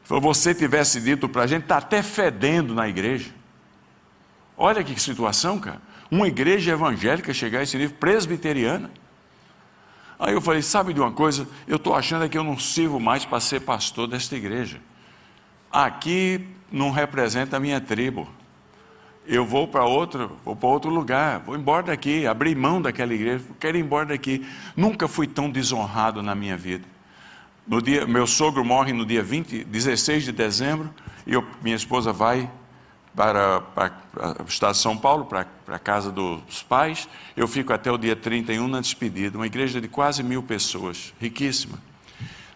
[0.03, 3.31] Se você tivesse dito para a gente, está até fedendo na igreja.
[4.55, 5.81] Olha que situação, cara.
[6.11, 8.91] Uma igreja evangélica chegar a esse nível presbiteriana.
[10.23, 11.45] Aí eu falei: sabe de uma coisa?
[11.67, 14.79] Eu estou achando que eu não sirvo mais para ser pastor desta igreja.
[15.69, 18.25] Aqui não representa a minha tribo.
[19.27, 23.43] Eu vou para outro, vou para outro lugar, vou embora daqui, abri mão daquela igreja,
[23.59, 24.45] quero ir embora daqui.
[24.77, 26.85] Nunca fui tão desonrado na minha vida.
[27.67, 30.89] No dia, meu sogro morre no dia 20, 16 de dezembro,
[31.27, 32.49] e eu, minha esposa vai
[33.15, 33.93] para, para,
[34.43, 37.07] o estado de São Paulo, para, para a casa dos pais.
[37.35, 39.37] Eu fico até o dia 31 na despedida.
[39.37, 41.77] Uma igreja de quase mil pessoas, riquíssima.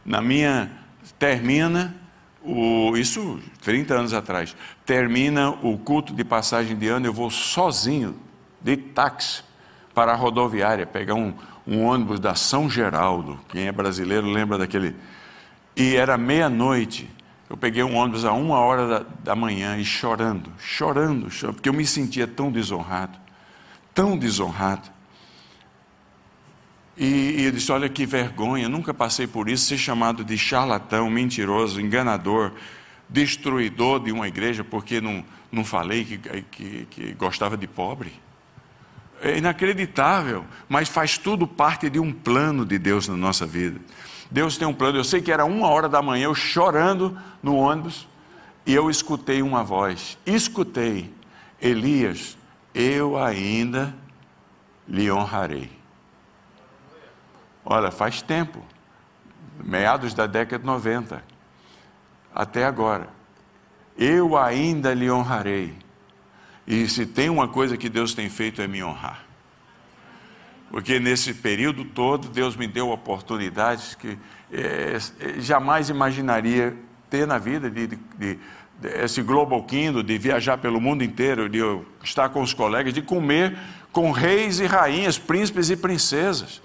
[0.05, 0.71] Na minha,
[1.19, 1.95] termina,
[2.43, 8.15] o, isso 30 anos atrás, termina o culto de passagem de ano, eu vou sozinho,
[8.61, 9.43] de táxi,
[9.93, 11.33] para a rodoviária, pegar um,
[11.65, 13.39] um ônibus da São Geraldo.
[13.49, 14.95] Quem é brasileiro lembra daquele.
[15.75, 17.09] E era meia-noite
[17.49, 21.69] eu peguei um ônibus a uma hora da, da manhã e chorando, chorando, chorando, porque
[21.69, 23.17] eu me sentia tão desonrado,
[23.93, 24.89] tão desonrado.
[26.97, 31.09] E, e eu disse: Olha que vergonha, nunca passei por isso, ser chamado de charlatão,
[31.09, 32.51] mentiroso, enganador,
[33.07, 36.17] destruidor de uma igreja, porque não, não falei que,
[36.51, 38.11] que, que gostava de pobre.
[39.21, 43.79] É inacreditável, mas faz tudo parte de um plano de Deus na nossa vida.
[44.29, 44.97] Deus tem um plano.
[44.97, 48.07] Eu sei que era uma hora da manhã, eu chorando no ônibus,
[48.65, 50.17] e eu escutei uma voz.
[50.25, 51.13] Escutei,
[51.61, 52.37] Elias,
[52.73, 53.95] eu ainda
[54.87, 55.71] lhe honrarei.
[57.63, 58.63] Olha, faz tempo,
[59.63, 61.23] meados da década de 90,
[62.33, 63.09] até agora.
[63.97, 65.75] Eu ainda lhe honrarei.
[66.65, 69.26] E se tem uma coisa que Deus tem feito é me honrar.
[70.69, 74.17] Porque nesse período todo Deus me deu oportunidades que
[74.51, 74.97] é,
[75.39, 76.75] jamais imaginaria
[77.09, 78.39] ter na vida de, de, de,
[79.03, 81.59] esse global kingdom, de viajar pelo mundo inteiro, de
[82.03, 83.57] estar com os colegas, de comer
[83.91, 86.61] com reis e rainhas, príncipes e princesas.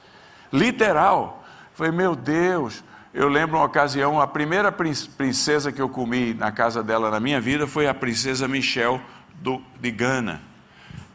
[0.52, 1.44] Literal.
[1.74, 2.84] Falei, meu Deus.
[3.14, 7.40] Eu lembro uma ocasião, a primeira princesa que eu comi na casa dela na minha
[7.40, 9.00] vida foi a princesa Michelle
[9.34, 10.40] do, de Gana.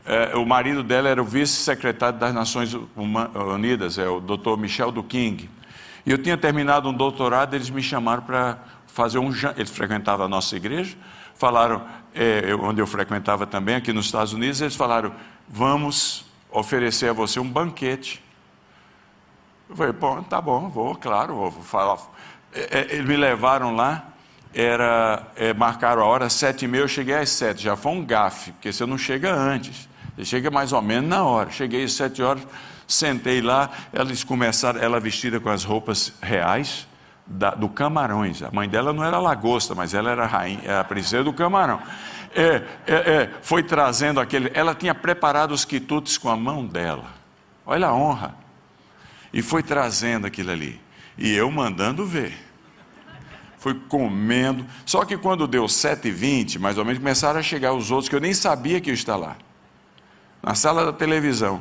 [0.08, 4.56] É, o marido dela era o vice-secretário das Nações Unidas, é o Dr.
[4.58, 5.50] Michel do King.
[6.06, 10.30] E eu tinha terminado um doutorado, eles me chamaram para fazer um eles frequentavam a
[10.30, 10.96] nossa igreja,
[11.36, 11.86] falaram,
[12.16, 15.14] é, onde eu frequentava também, aqui nos Estados Unidos, eles falaram,
[15.46, 18.24] vamos oferecer a você um banquete.
[19.70, 22.00] Eu falei, bom, tá bom, vou, claro, vou falar.
[22.54, 24.08] É, é, eles me levaram lá,
[24.54, 28.06] era, é, marcaram a hora, sete e meia, eu cheguei às sete, já foi um
[28.06, 29.90] gafe, porque você não chega antes,
[30.26, 31.50] chega mais ou menos na hora.
[31.52, 32.46] Cheguei às sete horas,
[32.88, 36.88] sentei lá, eles começaram, ela vestida com as roupas reais,
[37.26, 38.42] da, do Camarões.
[38.42, 41.82] A mãe dela não era lagosta, mas ela era a, rainha, a princesa do Camarão.
[42.34, 44.52] É, é, é, foi trazendo aquele.
[44.54, 47.06] Ela tinha preparado os quitutes com a mão dela.
[47.66, 48.36] Olha a honra.
[49.34, 50.80] E foi trazendo aquilo ali.
[51.18, 52.38] E eu mandando ver.
[53.58, 54.66] Fui comendo.
[54.86, 58.22] Só que quando deu 7h20, mais ou menos, começaram a chegar os outros que eu
[58.22, 59.36] nem sabia que ia estar lá.
[60.48, 61.60] Na sala da televisão.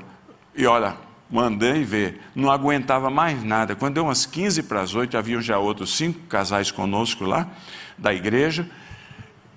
[0.55, 0.95] E olha,
[1.29, 3.75] mandei ver, não aguentava mais nada.
[3.75, 7.49] Quando deu umas 15 para as 8, haviam já outros cinco casais conosco lá,
[7.99, 8.71] da igreja.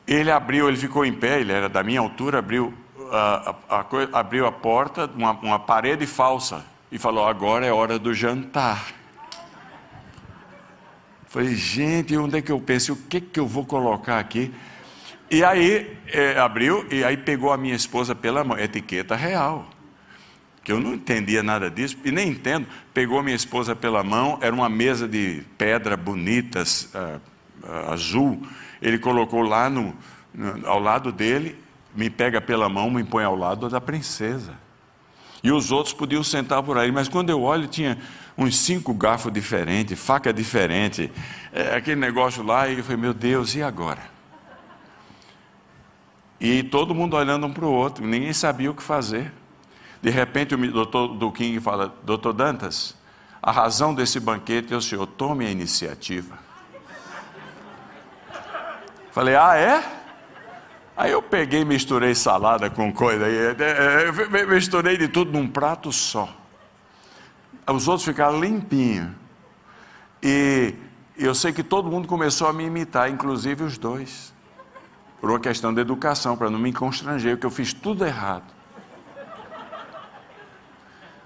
[0.07, 2.73] Ele abriu, ele ficou em pé, ele era da minha altura, abriu
[3.11, 7.99] a, a, a, abriu a porta, uma, uma parede falsa, e falou: Agora é hora
[7.99, 8.88] do jantar.
[11.27, 12.93] Falei, gente, onde é que eu penso?
[12.93, 14.51] O que, que eu vou colocar aqui?
[15.32, 19.67] E aí é, abriu, e aí pegou a minha esposa pela mão, etiqueta real
[20.69, 24.53] que eu não entendia nada disso, e nem entendo, pegou minha esposa pela mão, era
[24.53, 27.19] uma mesa de pedra bonita, uh,
[27.65, 28.39] uh, azul,
[28.80, 29.95] ele colocou lá no,
[30.32, 31.57] no, ao lado dele,
[31.95, 34.53] me pega pela mão, me põe ao lado da princesa.
[35.41, 37.97] E os outros podiam sentar por aí, mas quando eu olho, tinha
[38.38, 41.11] uns cinco garfos diferentes, faca diferente,
[41.51, 44.18] é, aquele negócio lá, e eu falei, meu Deus, e agora?
[46.39, 49.33] E todo mundo olhando um para o outro, ninguém sabia o que fazer.
[50.01, 52.95] De repente o doutor do King fala, doutor Dantas,
[53.41, 56.37] a razão desse banquete é o senhor, tome a iniciativa.
[59.11, 59.99] Falei, ah é?
[60.95, 65.91] Aí eu peguei e misturei salada com coisa, é, é, misturei de tudo num prato
[65.91, 66.29] só.
[67.67, 69.09] Os outros ficaram limpinhos.
[70.21, 70.73] E
[71.17, 74.33] eu sei que todo mundo começou a me imitar, inclusive os dois.
[75.20, 78.59] Por uma questão de educação, para não me constranger, porque eu fiz tudo errado.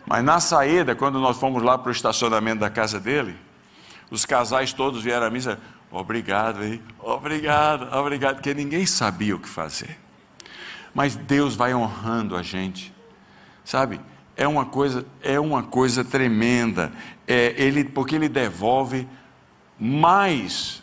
[0.06, 3.36] Mas na saída, quando nós fomos lá para o estacionamento da casa dele,
[4.12, 6.82] os casais todos vieram à missa, obrigado, hein?
[7.00, 10.00] Obrigado, obrigado, porque ninguém sabia o que fazer.
[10.94, 12.94] Mas Deus vai honrando a gente,
[13.64, 14.00] sabe?
[14.36, 16.92] É uma coisa, é uma coisa tremenda.
[17.28, 19.08] É, ele, porque ele devolve
[19.80, 20.83] mais,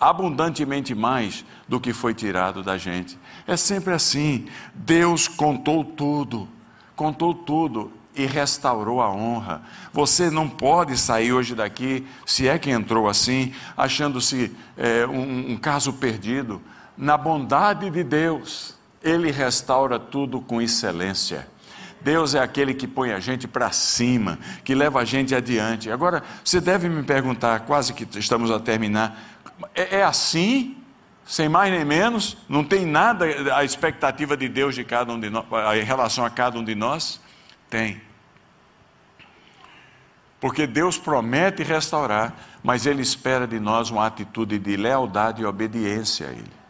[0.00, 3.18] abundantemente mais do que foi tirado da gente.
[3.46, 4.46] É sempre assim.
[4.74, 6.48] Deus contou tudo,
[6.96, 9.62] contou tudo e restaurou a honra.
[9.92, 15.56] Você não pode sair hoje daqui, se é que entrou assim, achando-se é, um, um
[15.56, 16.60] caso perdido.
[16.96, 21.46] Na bondade de Deus, Ele restaura tudo com excelência.
[22.02, 25.90] Deus é aquele que põe a gente para cima, que leva a gente adiante.
[25.90, 29.39] Agora, você deve me perguntar, quase que estamos a terminar,
[29.74, 30.76] é, é assim?
[31.24, 32.36] Sem mais nem menos?
[32.48, 35.44] Não tem nada a expectativa de Deus de cada um de nós,
[35.76, 37.20] em relação a cada um de nós?
[37.68, 38.00] Tem.
[40.40, 46.28] Porque Deus promete restaurar, mas Ele espera de nós uma atitude de lealdade e obediência
[46.28, 46.60] a Ele.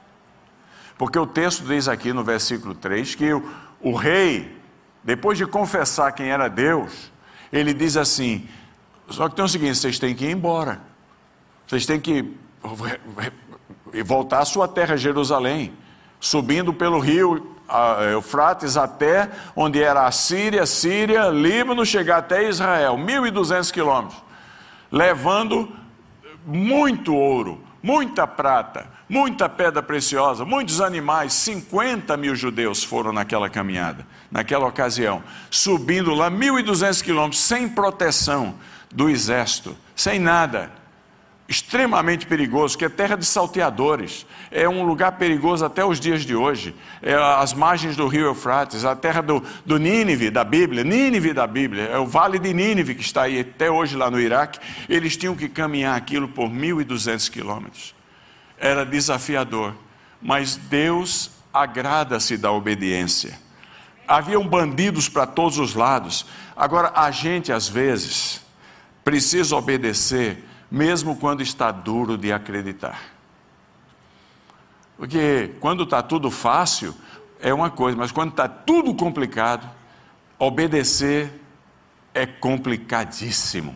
[0.98, 4.54] Porque o texto diz aqui no versículo 3 que o, o rei,
[5.02, 7.10] depois de confessar quem era Deus,
[7.50, 8.46] ele diz assim:
[9.08, 10.80] só que tem o seguinte, vocês têm que ir embora,
[11.66, 12.36] vocês têm que
[14.04, 15.72] voltar à sua terra, Jerusalém,
[16.18, 17.56] subindo pelo rio
[18.12, 24.22] Eufrates até onde era a Síria, Síria, Líbano, chegar até Israel, 1.200 quilômetros,
[24.90, 25.68] levando
[26.44, 31.32] muito ouro, muita prata, muita pedra preciosa, muitos animais.
[31.32, 38.56] 50 mil judeus foram naquela caminhada, naquela ocasião, subindo lá 1.200 quilômetros, sem proteção
[38.92, 40.79] do exército, sem nada
[41.50, 44.24] extremamente perigoso, que é terra de salteadores.
[44.52, 46.72] É um lugar perigoso até os dias de hoje.
[47.02, 50.84] É as margens do rio Eufrates, a terra do, do Nínive, da Bíblia.
[50.84, 51.86] Nínive da Bíblia.
[51.86, 54.60] É o vale de Nínive que está aí até hoje lá no Iraque.
[54.88, 57.96] Eles tinham que caminhar aquilo por 1.200 quilômetros.
[58.56, 59.74] Era desafiador.
[60.22, 63.36] Mas Deus agrada-se da obediência.
[64.06, 66.26] haviam bandidos para todos os lados.
[66.56, 68.40] Agora, a gente às vezes
[69.04, 73.00] precisa obedecer, mesmo quando está duro de acreditar.
[74.96, 76.94] Porque quando está tudo fácil,
[77.40, 79.68] é uma coisa, mas quando está tudo complicado,
[80.38, 81.40] obedecer
[82.12, 83.74] é complicadíssimo.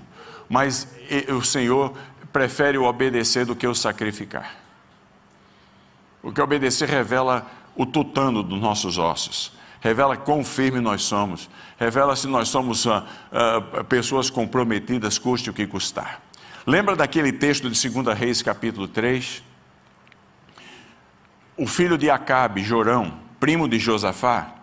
[0.49, 0.87] Mas
[1.29, 1.95] o Senhor
[2.33, 4.55] prefere o obedecer do que o sacrificar.
[6.21, 12.27] Porque obedecer revela o tutano dos nossos ossos, revela quão firme nós somos, revela se
[12.27, 13.05] nós somos uh,
[13.79, 16.24] uh, pessoas comprometidas, custe o que custar.
[16.67, 19.43] Lembra daquele texto de 2 Reis, capítulo 3?
[21.59, 24.55] O filho de Acabe, Jorão, primo de Josafá,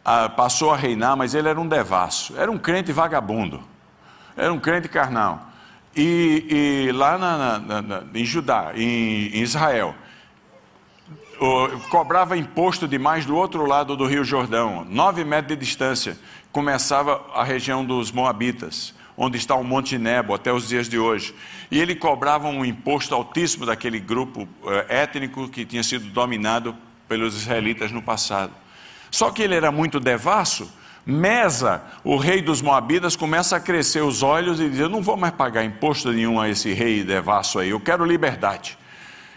[0.00, 3.62] uh, passou a reinar, mas ele era um devasso, era um crente vagabundo,
[4.36, 5.46] era um crente carnal.
[5.94, 9.94] E, e lá na, na, na, em Judá, em, em Israel,
[11.88, 16.18] cobrava imposto demais do outro lado do Rio Jordão, nove metros de distância,
[16.50, 21.34] começava a região dos Moabitas, onde está o Monte Nebo até os dias de hoje.
[21.70, 26.74] E ele cobrava um imposto altíssimo daquele grupo eh, étnico que tinha sido dominado
[27.08, 28.52] pelos israelitas no passado.
[29.10, 30.72] Só que ele era muito devasso.
[31.04, 35.16] Mesa, o rei dos Moabitas, começa a crescer os olhos e diz: Eu não vou
[35.16, 38.78] mais pagar imposto nenhum a esse rei devasso aí, eu quero liberdade.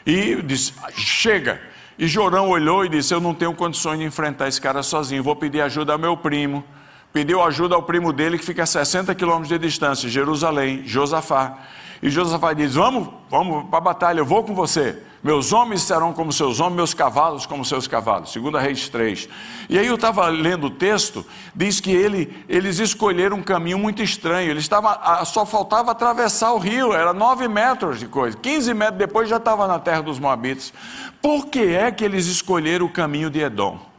[0.06, 1.60] E diz: Chega,
[1.98, 5.36] e Jorão olhou e disse: Eu não tenho condições de enfrentar esse cara sozinho, vou
[5.36, 6.64] pedir ajuda ao meu primo.
[7.14, 11.58] Pediu ajuda ao primo dele que fica a 60 quilômetros de distância, Jerusalém, Josafá.
[12.02, 14.98] E Josafá diz: Vamos, vamos para a batalha, eu vou com você.
[15.24, 18.32] Meus homens serão como seus homens, meus cavalos como seus cavalos.
[18.32, 19.30] Segunda Reis 3.
[19.70, 24.02] E aí eu estava lendo o texto, diz que ele, eles escolheram um caminho muito
[24.02, 24.50] estranho.
[24.50, 28.36] Ele estava, só faltava atravessar o rio, era nove metros de coisa.
[28.36, 30.74] 15 metros depois já estava na terra dos Moabitas.
[31.22, 33.91] Por que é que eles escolheram o caminho de Edom?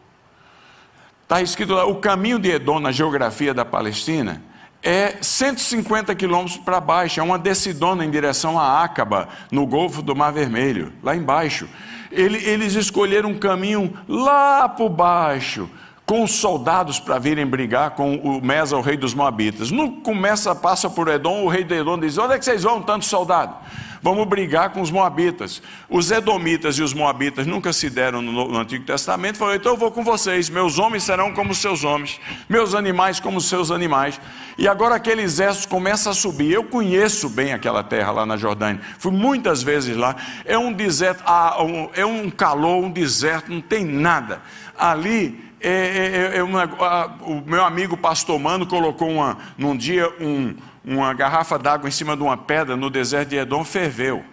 [1.32, 4.42] Está escrito lá, o caminho de Edom na geografia da Palestina
[4.82, 10.14] é 150 quilômetros para baixo, é uma decidona em direção a Acaba, no Golfo do
[10.14, 11.66] Mar Vermelho, lá embaixo.
[12.10, 15.70] eles escolheram um caminho lá por baixo,
[16.12, 19.70] com os soldados para virem brigar com o Mesa, o rei dos Moabitas.
[19.70, 22.82] Não começa, passa por Edom, o rei de Edom diz: Onde é que vocês vão,
[22.82, 23.56] tanto soldado?
[24.02, 25.62] Vamos brigar com os Moabitas.
[25.88, 29.38] Os Edomitas e os Moabitas nunca se deram no, no Antigo Testamento.
[29.38, 30.50] Falou: Então eu vou com vocês.
[30.50, 34.20] Meus homens serão como seus homens, meus animais como seus animais.
[34.58, 36.52] E agora aquele exército começa a subir.
[36.52, 38.82] Eu conheço bem aquela terra lá na Jordânia.
[38.98, 40.14] Fui muitas vezes lá.
[40.44, 41.56] É um deserto, ah,
[41.94, 44.42] é um calor, um deserto, não tem nada.
[44.76, 50.08] Ali é, é, é uma, a, o meu amigo pastor Mano colocou uma, num dia
[50.20, 54.24] um, uma garrafa d'água em cima de uma pedra no deserto de Edom, ferveu.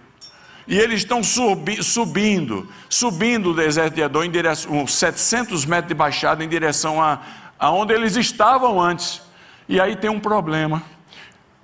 [0.68, 5.88] E eles estão subi, subindo, subindo o deserto de Edom em direção, uns 700 metros
[5.88, 7.20] de baixada em direção a,
[7.58, 9.22] a onde eles estavam antes.
[9.68, 10.84] E aí tem um problema: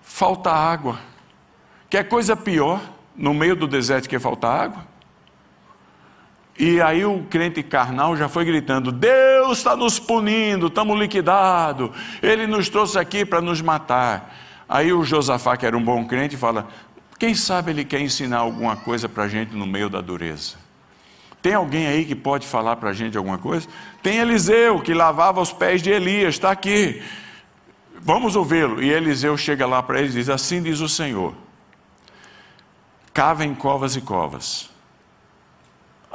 [0.01, 0.99] falta água.
[1.89, 2.81] Quer coisa pior
[3.15, 4.94] no meio do deserto que falta água?
[6.57, 11.89] E aí o crente carnal já foi gritando: Deus está nos punindo, estamos liquidados,
[12.21, 14.33] Ele nos trouxe aqui para nos matar.
[14.67, 16.67] Aí o Josafá, que era um bom crente, fala:
[17.19, 20.55] Quem sabe ele quer ensinar alguma coisa para a gente no meio da dureza?
[21.41, 23.67] Tem alguém aí que pode falar para a gente alguma coisa?
[24.01, 27.03] Tem Eliseu, que lavava os pés de Elias, está aqui.
[27.99, 28.81] Vamos ouvi-lo.
[28.81, 31.35] E Eliseu chega lá para eles e diz: Assim diz o Senhor:
[33.13, 34.73] Cavem covas e covas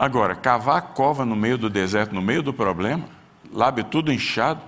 [0.01, 3.05] Agora, cavar cova no meio do deserto, no meio do problema,
[3.53, 4.63] lábio tudo inchado,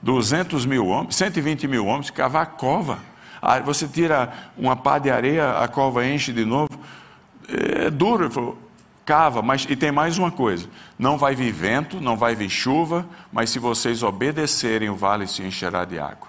[0.00, 3.00] 200 mil homens, 120 mil homens, cavar cova.
[3.42, 6.70] Aí ah, você tira uma pá de areia, a cova enche de novo.
[7.48, 8.56] É duro.
[9.04, 13.04] Cava, mas e tem mais uma coisa: não vai vir vento, não vai vir chuva,
[13.32, 16.28] mas se vocês obedecerem, o vale se encherá de água.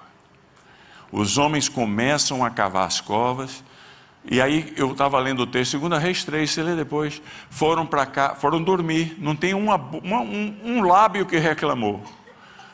[1.12, 3.64] Os homens começam a cavar as covas,
[4.24, 7.22] e aí eu estava lendo o texto, segunda Reis 3, você lê depois.
[7.50, 9.16] Foram para cá, foram dormir.
[9.18, 12.04] Não tem uma, uma, um, um lábio que reclamou.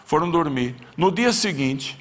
[0.05, 0.75] Foram dormir.
[0.95, 1.97] No dia seguinte,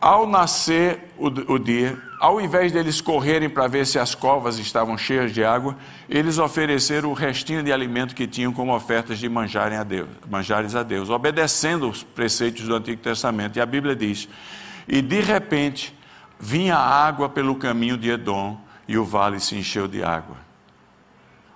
[0.00, 4.96] ao nascer o, o dia, ao invés deles correrem para ver se as covas estavam
[4.96, 5.76] cheias de água,
[6.08, 10.74] eles ofereceram o restinho de alimento que tinham como ofertas de manjarem a Deus, manjares
[10.74, 13.56] a Deus, obedecendo os preceitos do Antigo Testamento.
[13.56, 14.28] E a Bíblia diz:
[14.86, 15.97] e de repente
[16.38, 20.36] vinha água pelo caminho de Edom e o vale se encheu de água.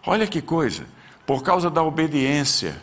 [0.07, 0.85] Olha que coisa,
[1.25, 2.81] por causa da obediência,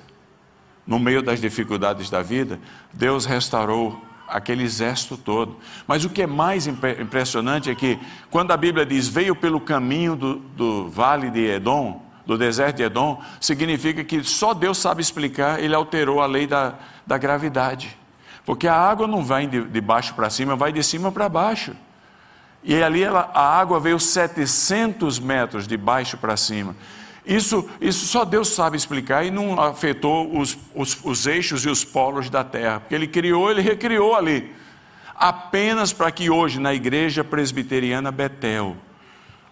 [0.88, 2.60] no meio das dificuldades da vida,
[2.94, 5.58] Deus restaurou aquele exército todo.
[5.86, 10.16] Mas o que é mais impressionante é que, quando a Bíblia diz veio pelo caminho
[10.16, 15.62] do, do vale de Edom, do deserto de Edom, significa que só Deus sabe explicar,
[15.62, 16.76] ele alterou a lei da,
[17.06, 17.98] da gravidade.
[18.46, 21.76] Porque a água não vai de, de baixo para cima, vai de cima para baixo.
[22.64, 26.76] E ali ela, a água veio 700 metros de baixo para cima.
[27.26, 31.84] Isso, isso só Deus sabe explicar e não afetou os, os, os eixos e os
[31.84, 34.54] polos da terra, porque Ele criou, Ele recriou ali.
[35.16, 38.76] Apenas para que hoje, na igreja presbiteriana Betel,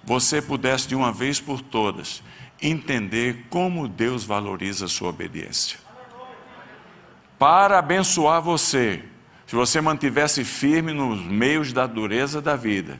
[0.03, 2.23] você pudesse de uma vez por todas
[2.61, 5.77] entender como Deus valoriza a sua obediência.
[7.37, 9.03] Para abençoar você,
[9.47, 12.99] se você mantivesse firme nos meios da dureza da vida,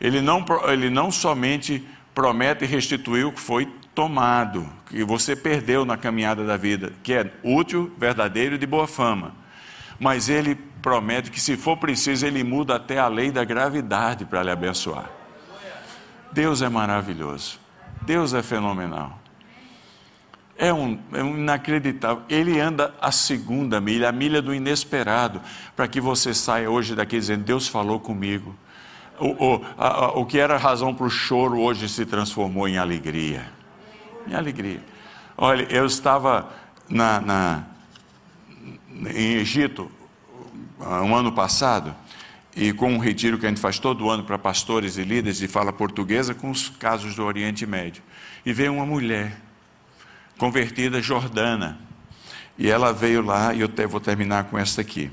[0.00, 5.96] ele não, ele não somente promete restituir o que foi tomado, que você perdeu na
[5.96, 9.32] caminhada da vida, que é útil, verdadeiro e de boa fama.
[9.98, 14.42] Mas ele promete que, se for preciso, ele muda até a lei da gravidade para
[14.42, 15.08] lhe abençoar.
[16.32, 17.60] Deus é maravilhoso.
[18.02, 19.19] Deus é fenomenal.
[20.62, 22.22] É um, é um, inacreditável.
[22.28, 25.40] Ele anda a segunda milha, a milha do inesperado,
[25.74, 28.54] para que você saia hoje daqui dizendo: Deus falou comigo.
[29.18, 32.76] O, o, a, a, o que era razão para o choro hoje se transformou em
[32.76, 33.50] alegria.
[34.28, 34.82] Em alegria.
[35.34, 36.52] Olha, eu estava
[36.90, 37.64] na, na,
[39.14, 39.90] em Egito
[40.78, 41.94] um ano passado
[42.54, 45.48] e com um retiro que a gente faz todo ano para pastores e líderes de
[45.48, 48.02] fala portuguesa com os casos do Oriente Médio.
[48.44, 49.40] E veio uma mulher
[50.40, 51.78] convertida jordana.
[52.56, 55.10] E ela veio lá, e eu te, vou terminar com esta aqui.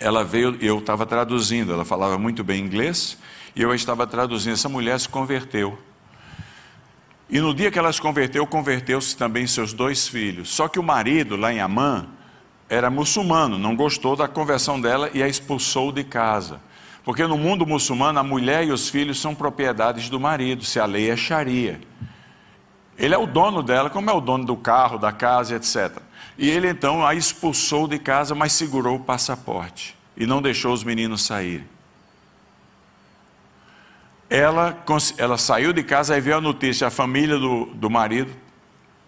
[0.00, 3.16] Ela veio, eu estava traduzindo, ela falava muito bem inglês,
[3.54, 4.54] e eu estava traduzindo.
[4.54, 5.78] Essa mulher se converteu.
[7.30, 10.48] E no dia que ela se converteu, converteu-se também seus dois filhos.
[10.48, 12.04] Só que o marido, lá em Amã,
[12.68, 16.60] era muçulmano, não gostou da conversão dela e a expulsou de casa.
[17.04, 20.86] Porque no mundo muçulmano, a mulher e os filhos são propriedades do marido, se a
[20.86, 21.80] lei é Sharia.
[22.96, 25.98] Ele é o dono dela, como é o dono do carro, da casa, etc.
[26.38, 30.84] E ele então a expulsou de casa, mas segurou o passaporte e não deixou os
[30.84, 31.66] meninos saírem.
[34.30, 34.76] Ela,
[35.18, 38.32] ela saiu de casa e veio a notícia: a família do, do marido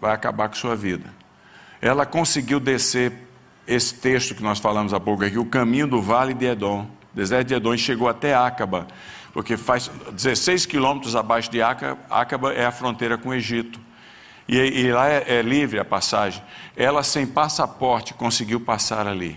[0.01, 1.13] vai acabar com sua vida.
[1.81, 3.13] Ela conseguiu descer
[3.67, 7.49] esse texto que nós falamos há pouco aqui, o caminho do vale de Edom, deserto
[7.49, 8.87] de Edom, e chegou até Acaba,
[9.37, 13.79] porque faz 16 quilômetros abaixo de Acaba, é a fronteira com o Egito.
[14.49, 16.43] E, e lá é, é livre a passagem.
[16.75, 19.37] Ela, sem passaporte, conseguiu passar ali.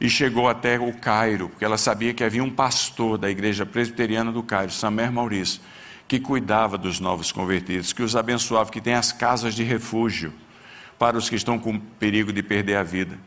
[0.00, 4.30] E chegou até o Cairo, porque ela sabia que havia um pastor da igreja presbiteriana
[4.30, 5.60] do Cairo, Samer Maurício,
[6.06, 10.32] que cuidava dos novos convertidos, que os abençoava, que tem as casas de refúgio
[11.00, 13.18] para os que estão com perigo de perder a vida.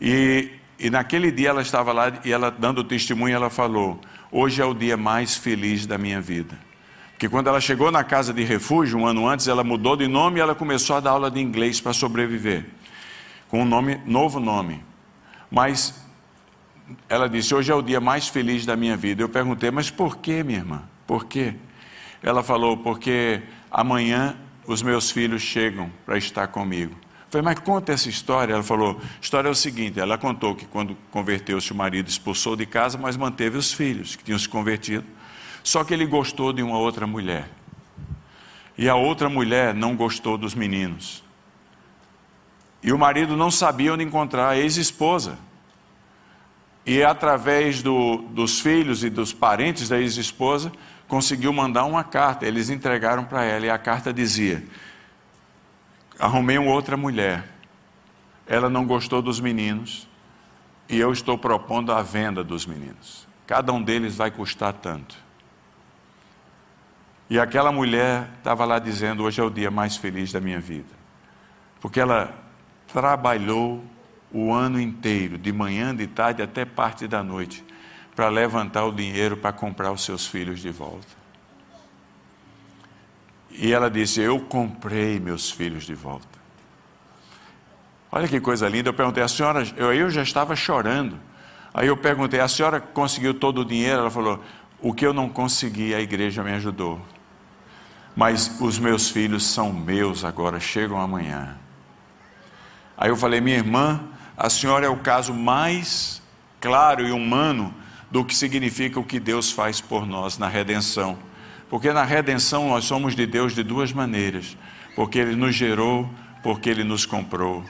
[0.00, 0.48] E,
[0.78, 4.00] e naquele dia ela estava lá e ela dando testemunho, ela falou:
[4.30, 6.58] Hoje é o dia mais feliz da minha vida.
[7.12, 10.38] Porque quando ela chegou na casa de refúgio, um ano antes, ela mudou de nome
[10.38, 12.66] e ela começou a dar aula de inglês para sobreviver.
[13.48, 14.84] Com um nome, novo nome.
[15.50, 16.00] Mas
[17.08, 19.20] ela disse: Hoje é o dia mais feliz da minha vida.
[19.20, 20.82] Eu perguntei: Mas por que, minha irmã?
[21.08, 21.56] Por quê?
[22.22, 26.94] Ela falou: Porque amanhã os meus filhos chegam para estar comigo.
[27.30, 28.54] Falei, mas conta essa história.
[28.54, 32.66] Ela falou: história é o seguinte: ela contou que quando converteu-se, o marido expulsou de
[32.66, 35.04] casa, mas manteve os filhos que tinham se convertido.
[35.62, 37.48] Só que ele gostou de uma outra mulher.
[38.76, 41.22] E a outra mulher não gostou dos meninos.
[42.82, 45.36] E o marido não sabia onde encontrar a ex-esposa.
[46.86, 50.72] E através do, dos filhos e dos parentes da ex-esposa,
[51.06, 52.46] conseguiu mandar uma carta.
[52.46, 54.64] Eles entregaram para ela e a carta dizia:
[56.18, 57.44] arrumei uma outra mulher.
[58.46, 60.08] Ela não gostou dos meninos
[60.88, 63.26] e eu estou propondo a venda dos meninos.
[63.46, 65.16] Cada um deles vai custar tanto.
[67.30, 70.98] E aquela mulher estava lá dizendo: Hoje é o dia mais feliz da minha vida.
[71.80, 72.34] Porque ela
[72.86, 73.84] trabalhou
[74.32, 77.64] o ano inteiro, de manhã, de tarde até parte da noite,
[78.16, 81.17] para levantar o dinheiro para comprar os seus filhos de volta.
[83.58, 86.38] E ela disse: Eu comprei meus filhos de volta.
[88.10, 88.88] Olha que coisa linda.
[88.88, 91.18] Eu perguntei: A senhora, eu, eu já estava chorando.
[91.74, 93.98] Aí eu perguntei: A senhora conseguiu todo o dinheiro?
[93.98, 94.42] Ela falou:
[94.80, 97.00] O que eu não consegui, a igreja me ajudou.
[98.14, 101.56] Mas os meus filhos são meus agora, chegam amanhã.
[102.96, 104.00] Aí eu falei: Minha irmã,
[104.36, 106.22] a senhora é o caso mais
[106.60, 107.74] claro e humano
[108.08, 111.18] do que significa o que Deus faz por nós na redenção.
[111.68, 114.56] Porque na redenção nós somos de Deus de duas maneiras:
[114.94, 116.08] porque Ele nos gerou,
[116.42, 117.64] porque Ele nos comprou.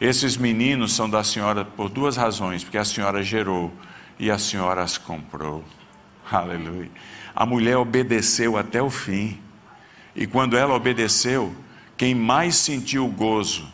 [0.00, 3.72] Esses meninos são da senhora por duas razões: porque a senhora gerou
[4.18, 5.64] e a senhora as comprou.
[6.30, 6.90] Aleluia.
[7.34, 9.38] A mulher obedeceu até o fim.
[10.14, 11.54] E quando ela obedeceu,
[11.96, 13.66] quem mais sentiu o gozo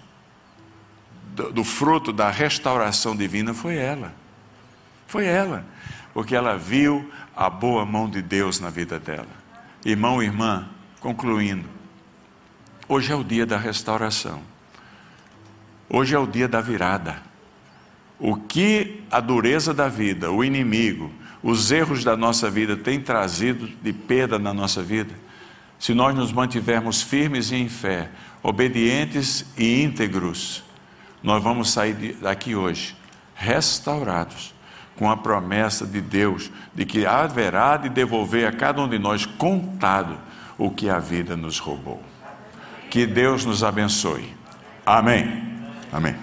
[1.35, 4.15] do, do fruto da restauração divina foi ela.
[5.07, 5.65] Foi ela,
[6.13, 9.38] porque ela viu a boa mão de Deus na vida dela.
[9.85, 10.69] Irmão e irmã,
[11.01, 11.69] concluindo,
[12.89, 14.43] hoje é o dia da restauração.
[15.89, 17.23] Hoje é o dia da virada.
[18.19, 21.13] O que a dureza da vida, o inimigo,
[21.43, 25.15] os erros da nossa vida têm trazido de perda na nossa vida,
[25.79, 28.11] se nós nos mantivermos firmes e em fé,
[28.43, 30.65] obedientes e íntegros,
[31.23, 32.97] nós vamos sair daqui hoje
[33.39, 34.53] restaurados,
[34.99, 39.25] com a promessa de Deus de que haverá de devolver a cada um de nós
[39.25, 40.19] contado
[40.59, 42.03] o que a vida nos roubou.
[42.91, 44.35] Que Deus nos abençoe.
[44.85, 45.45] Amém.
[45.93, 46.17] Amém.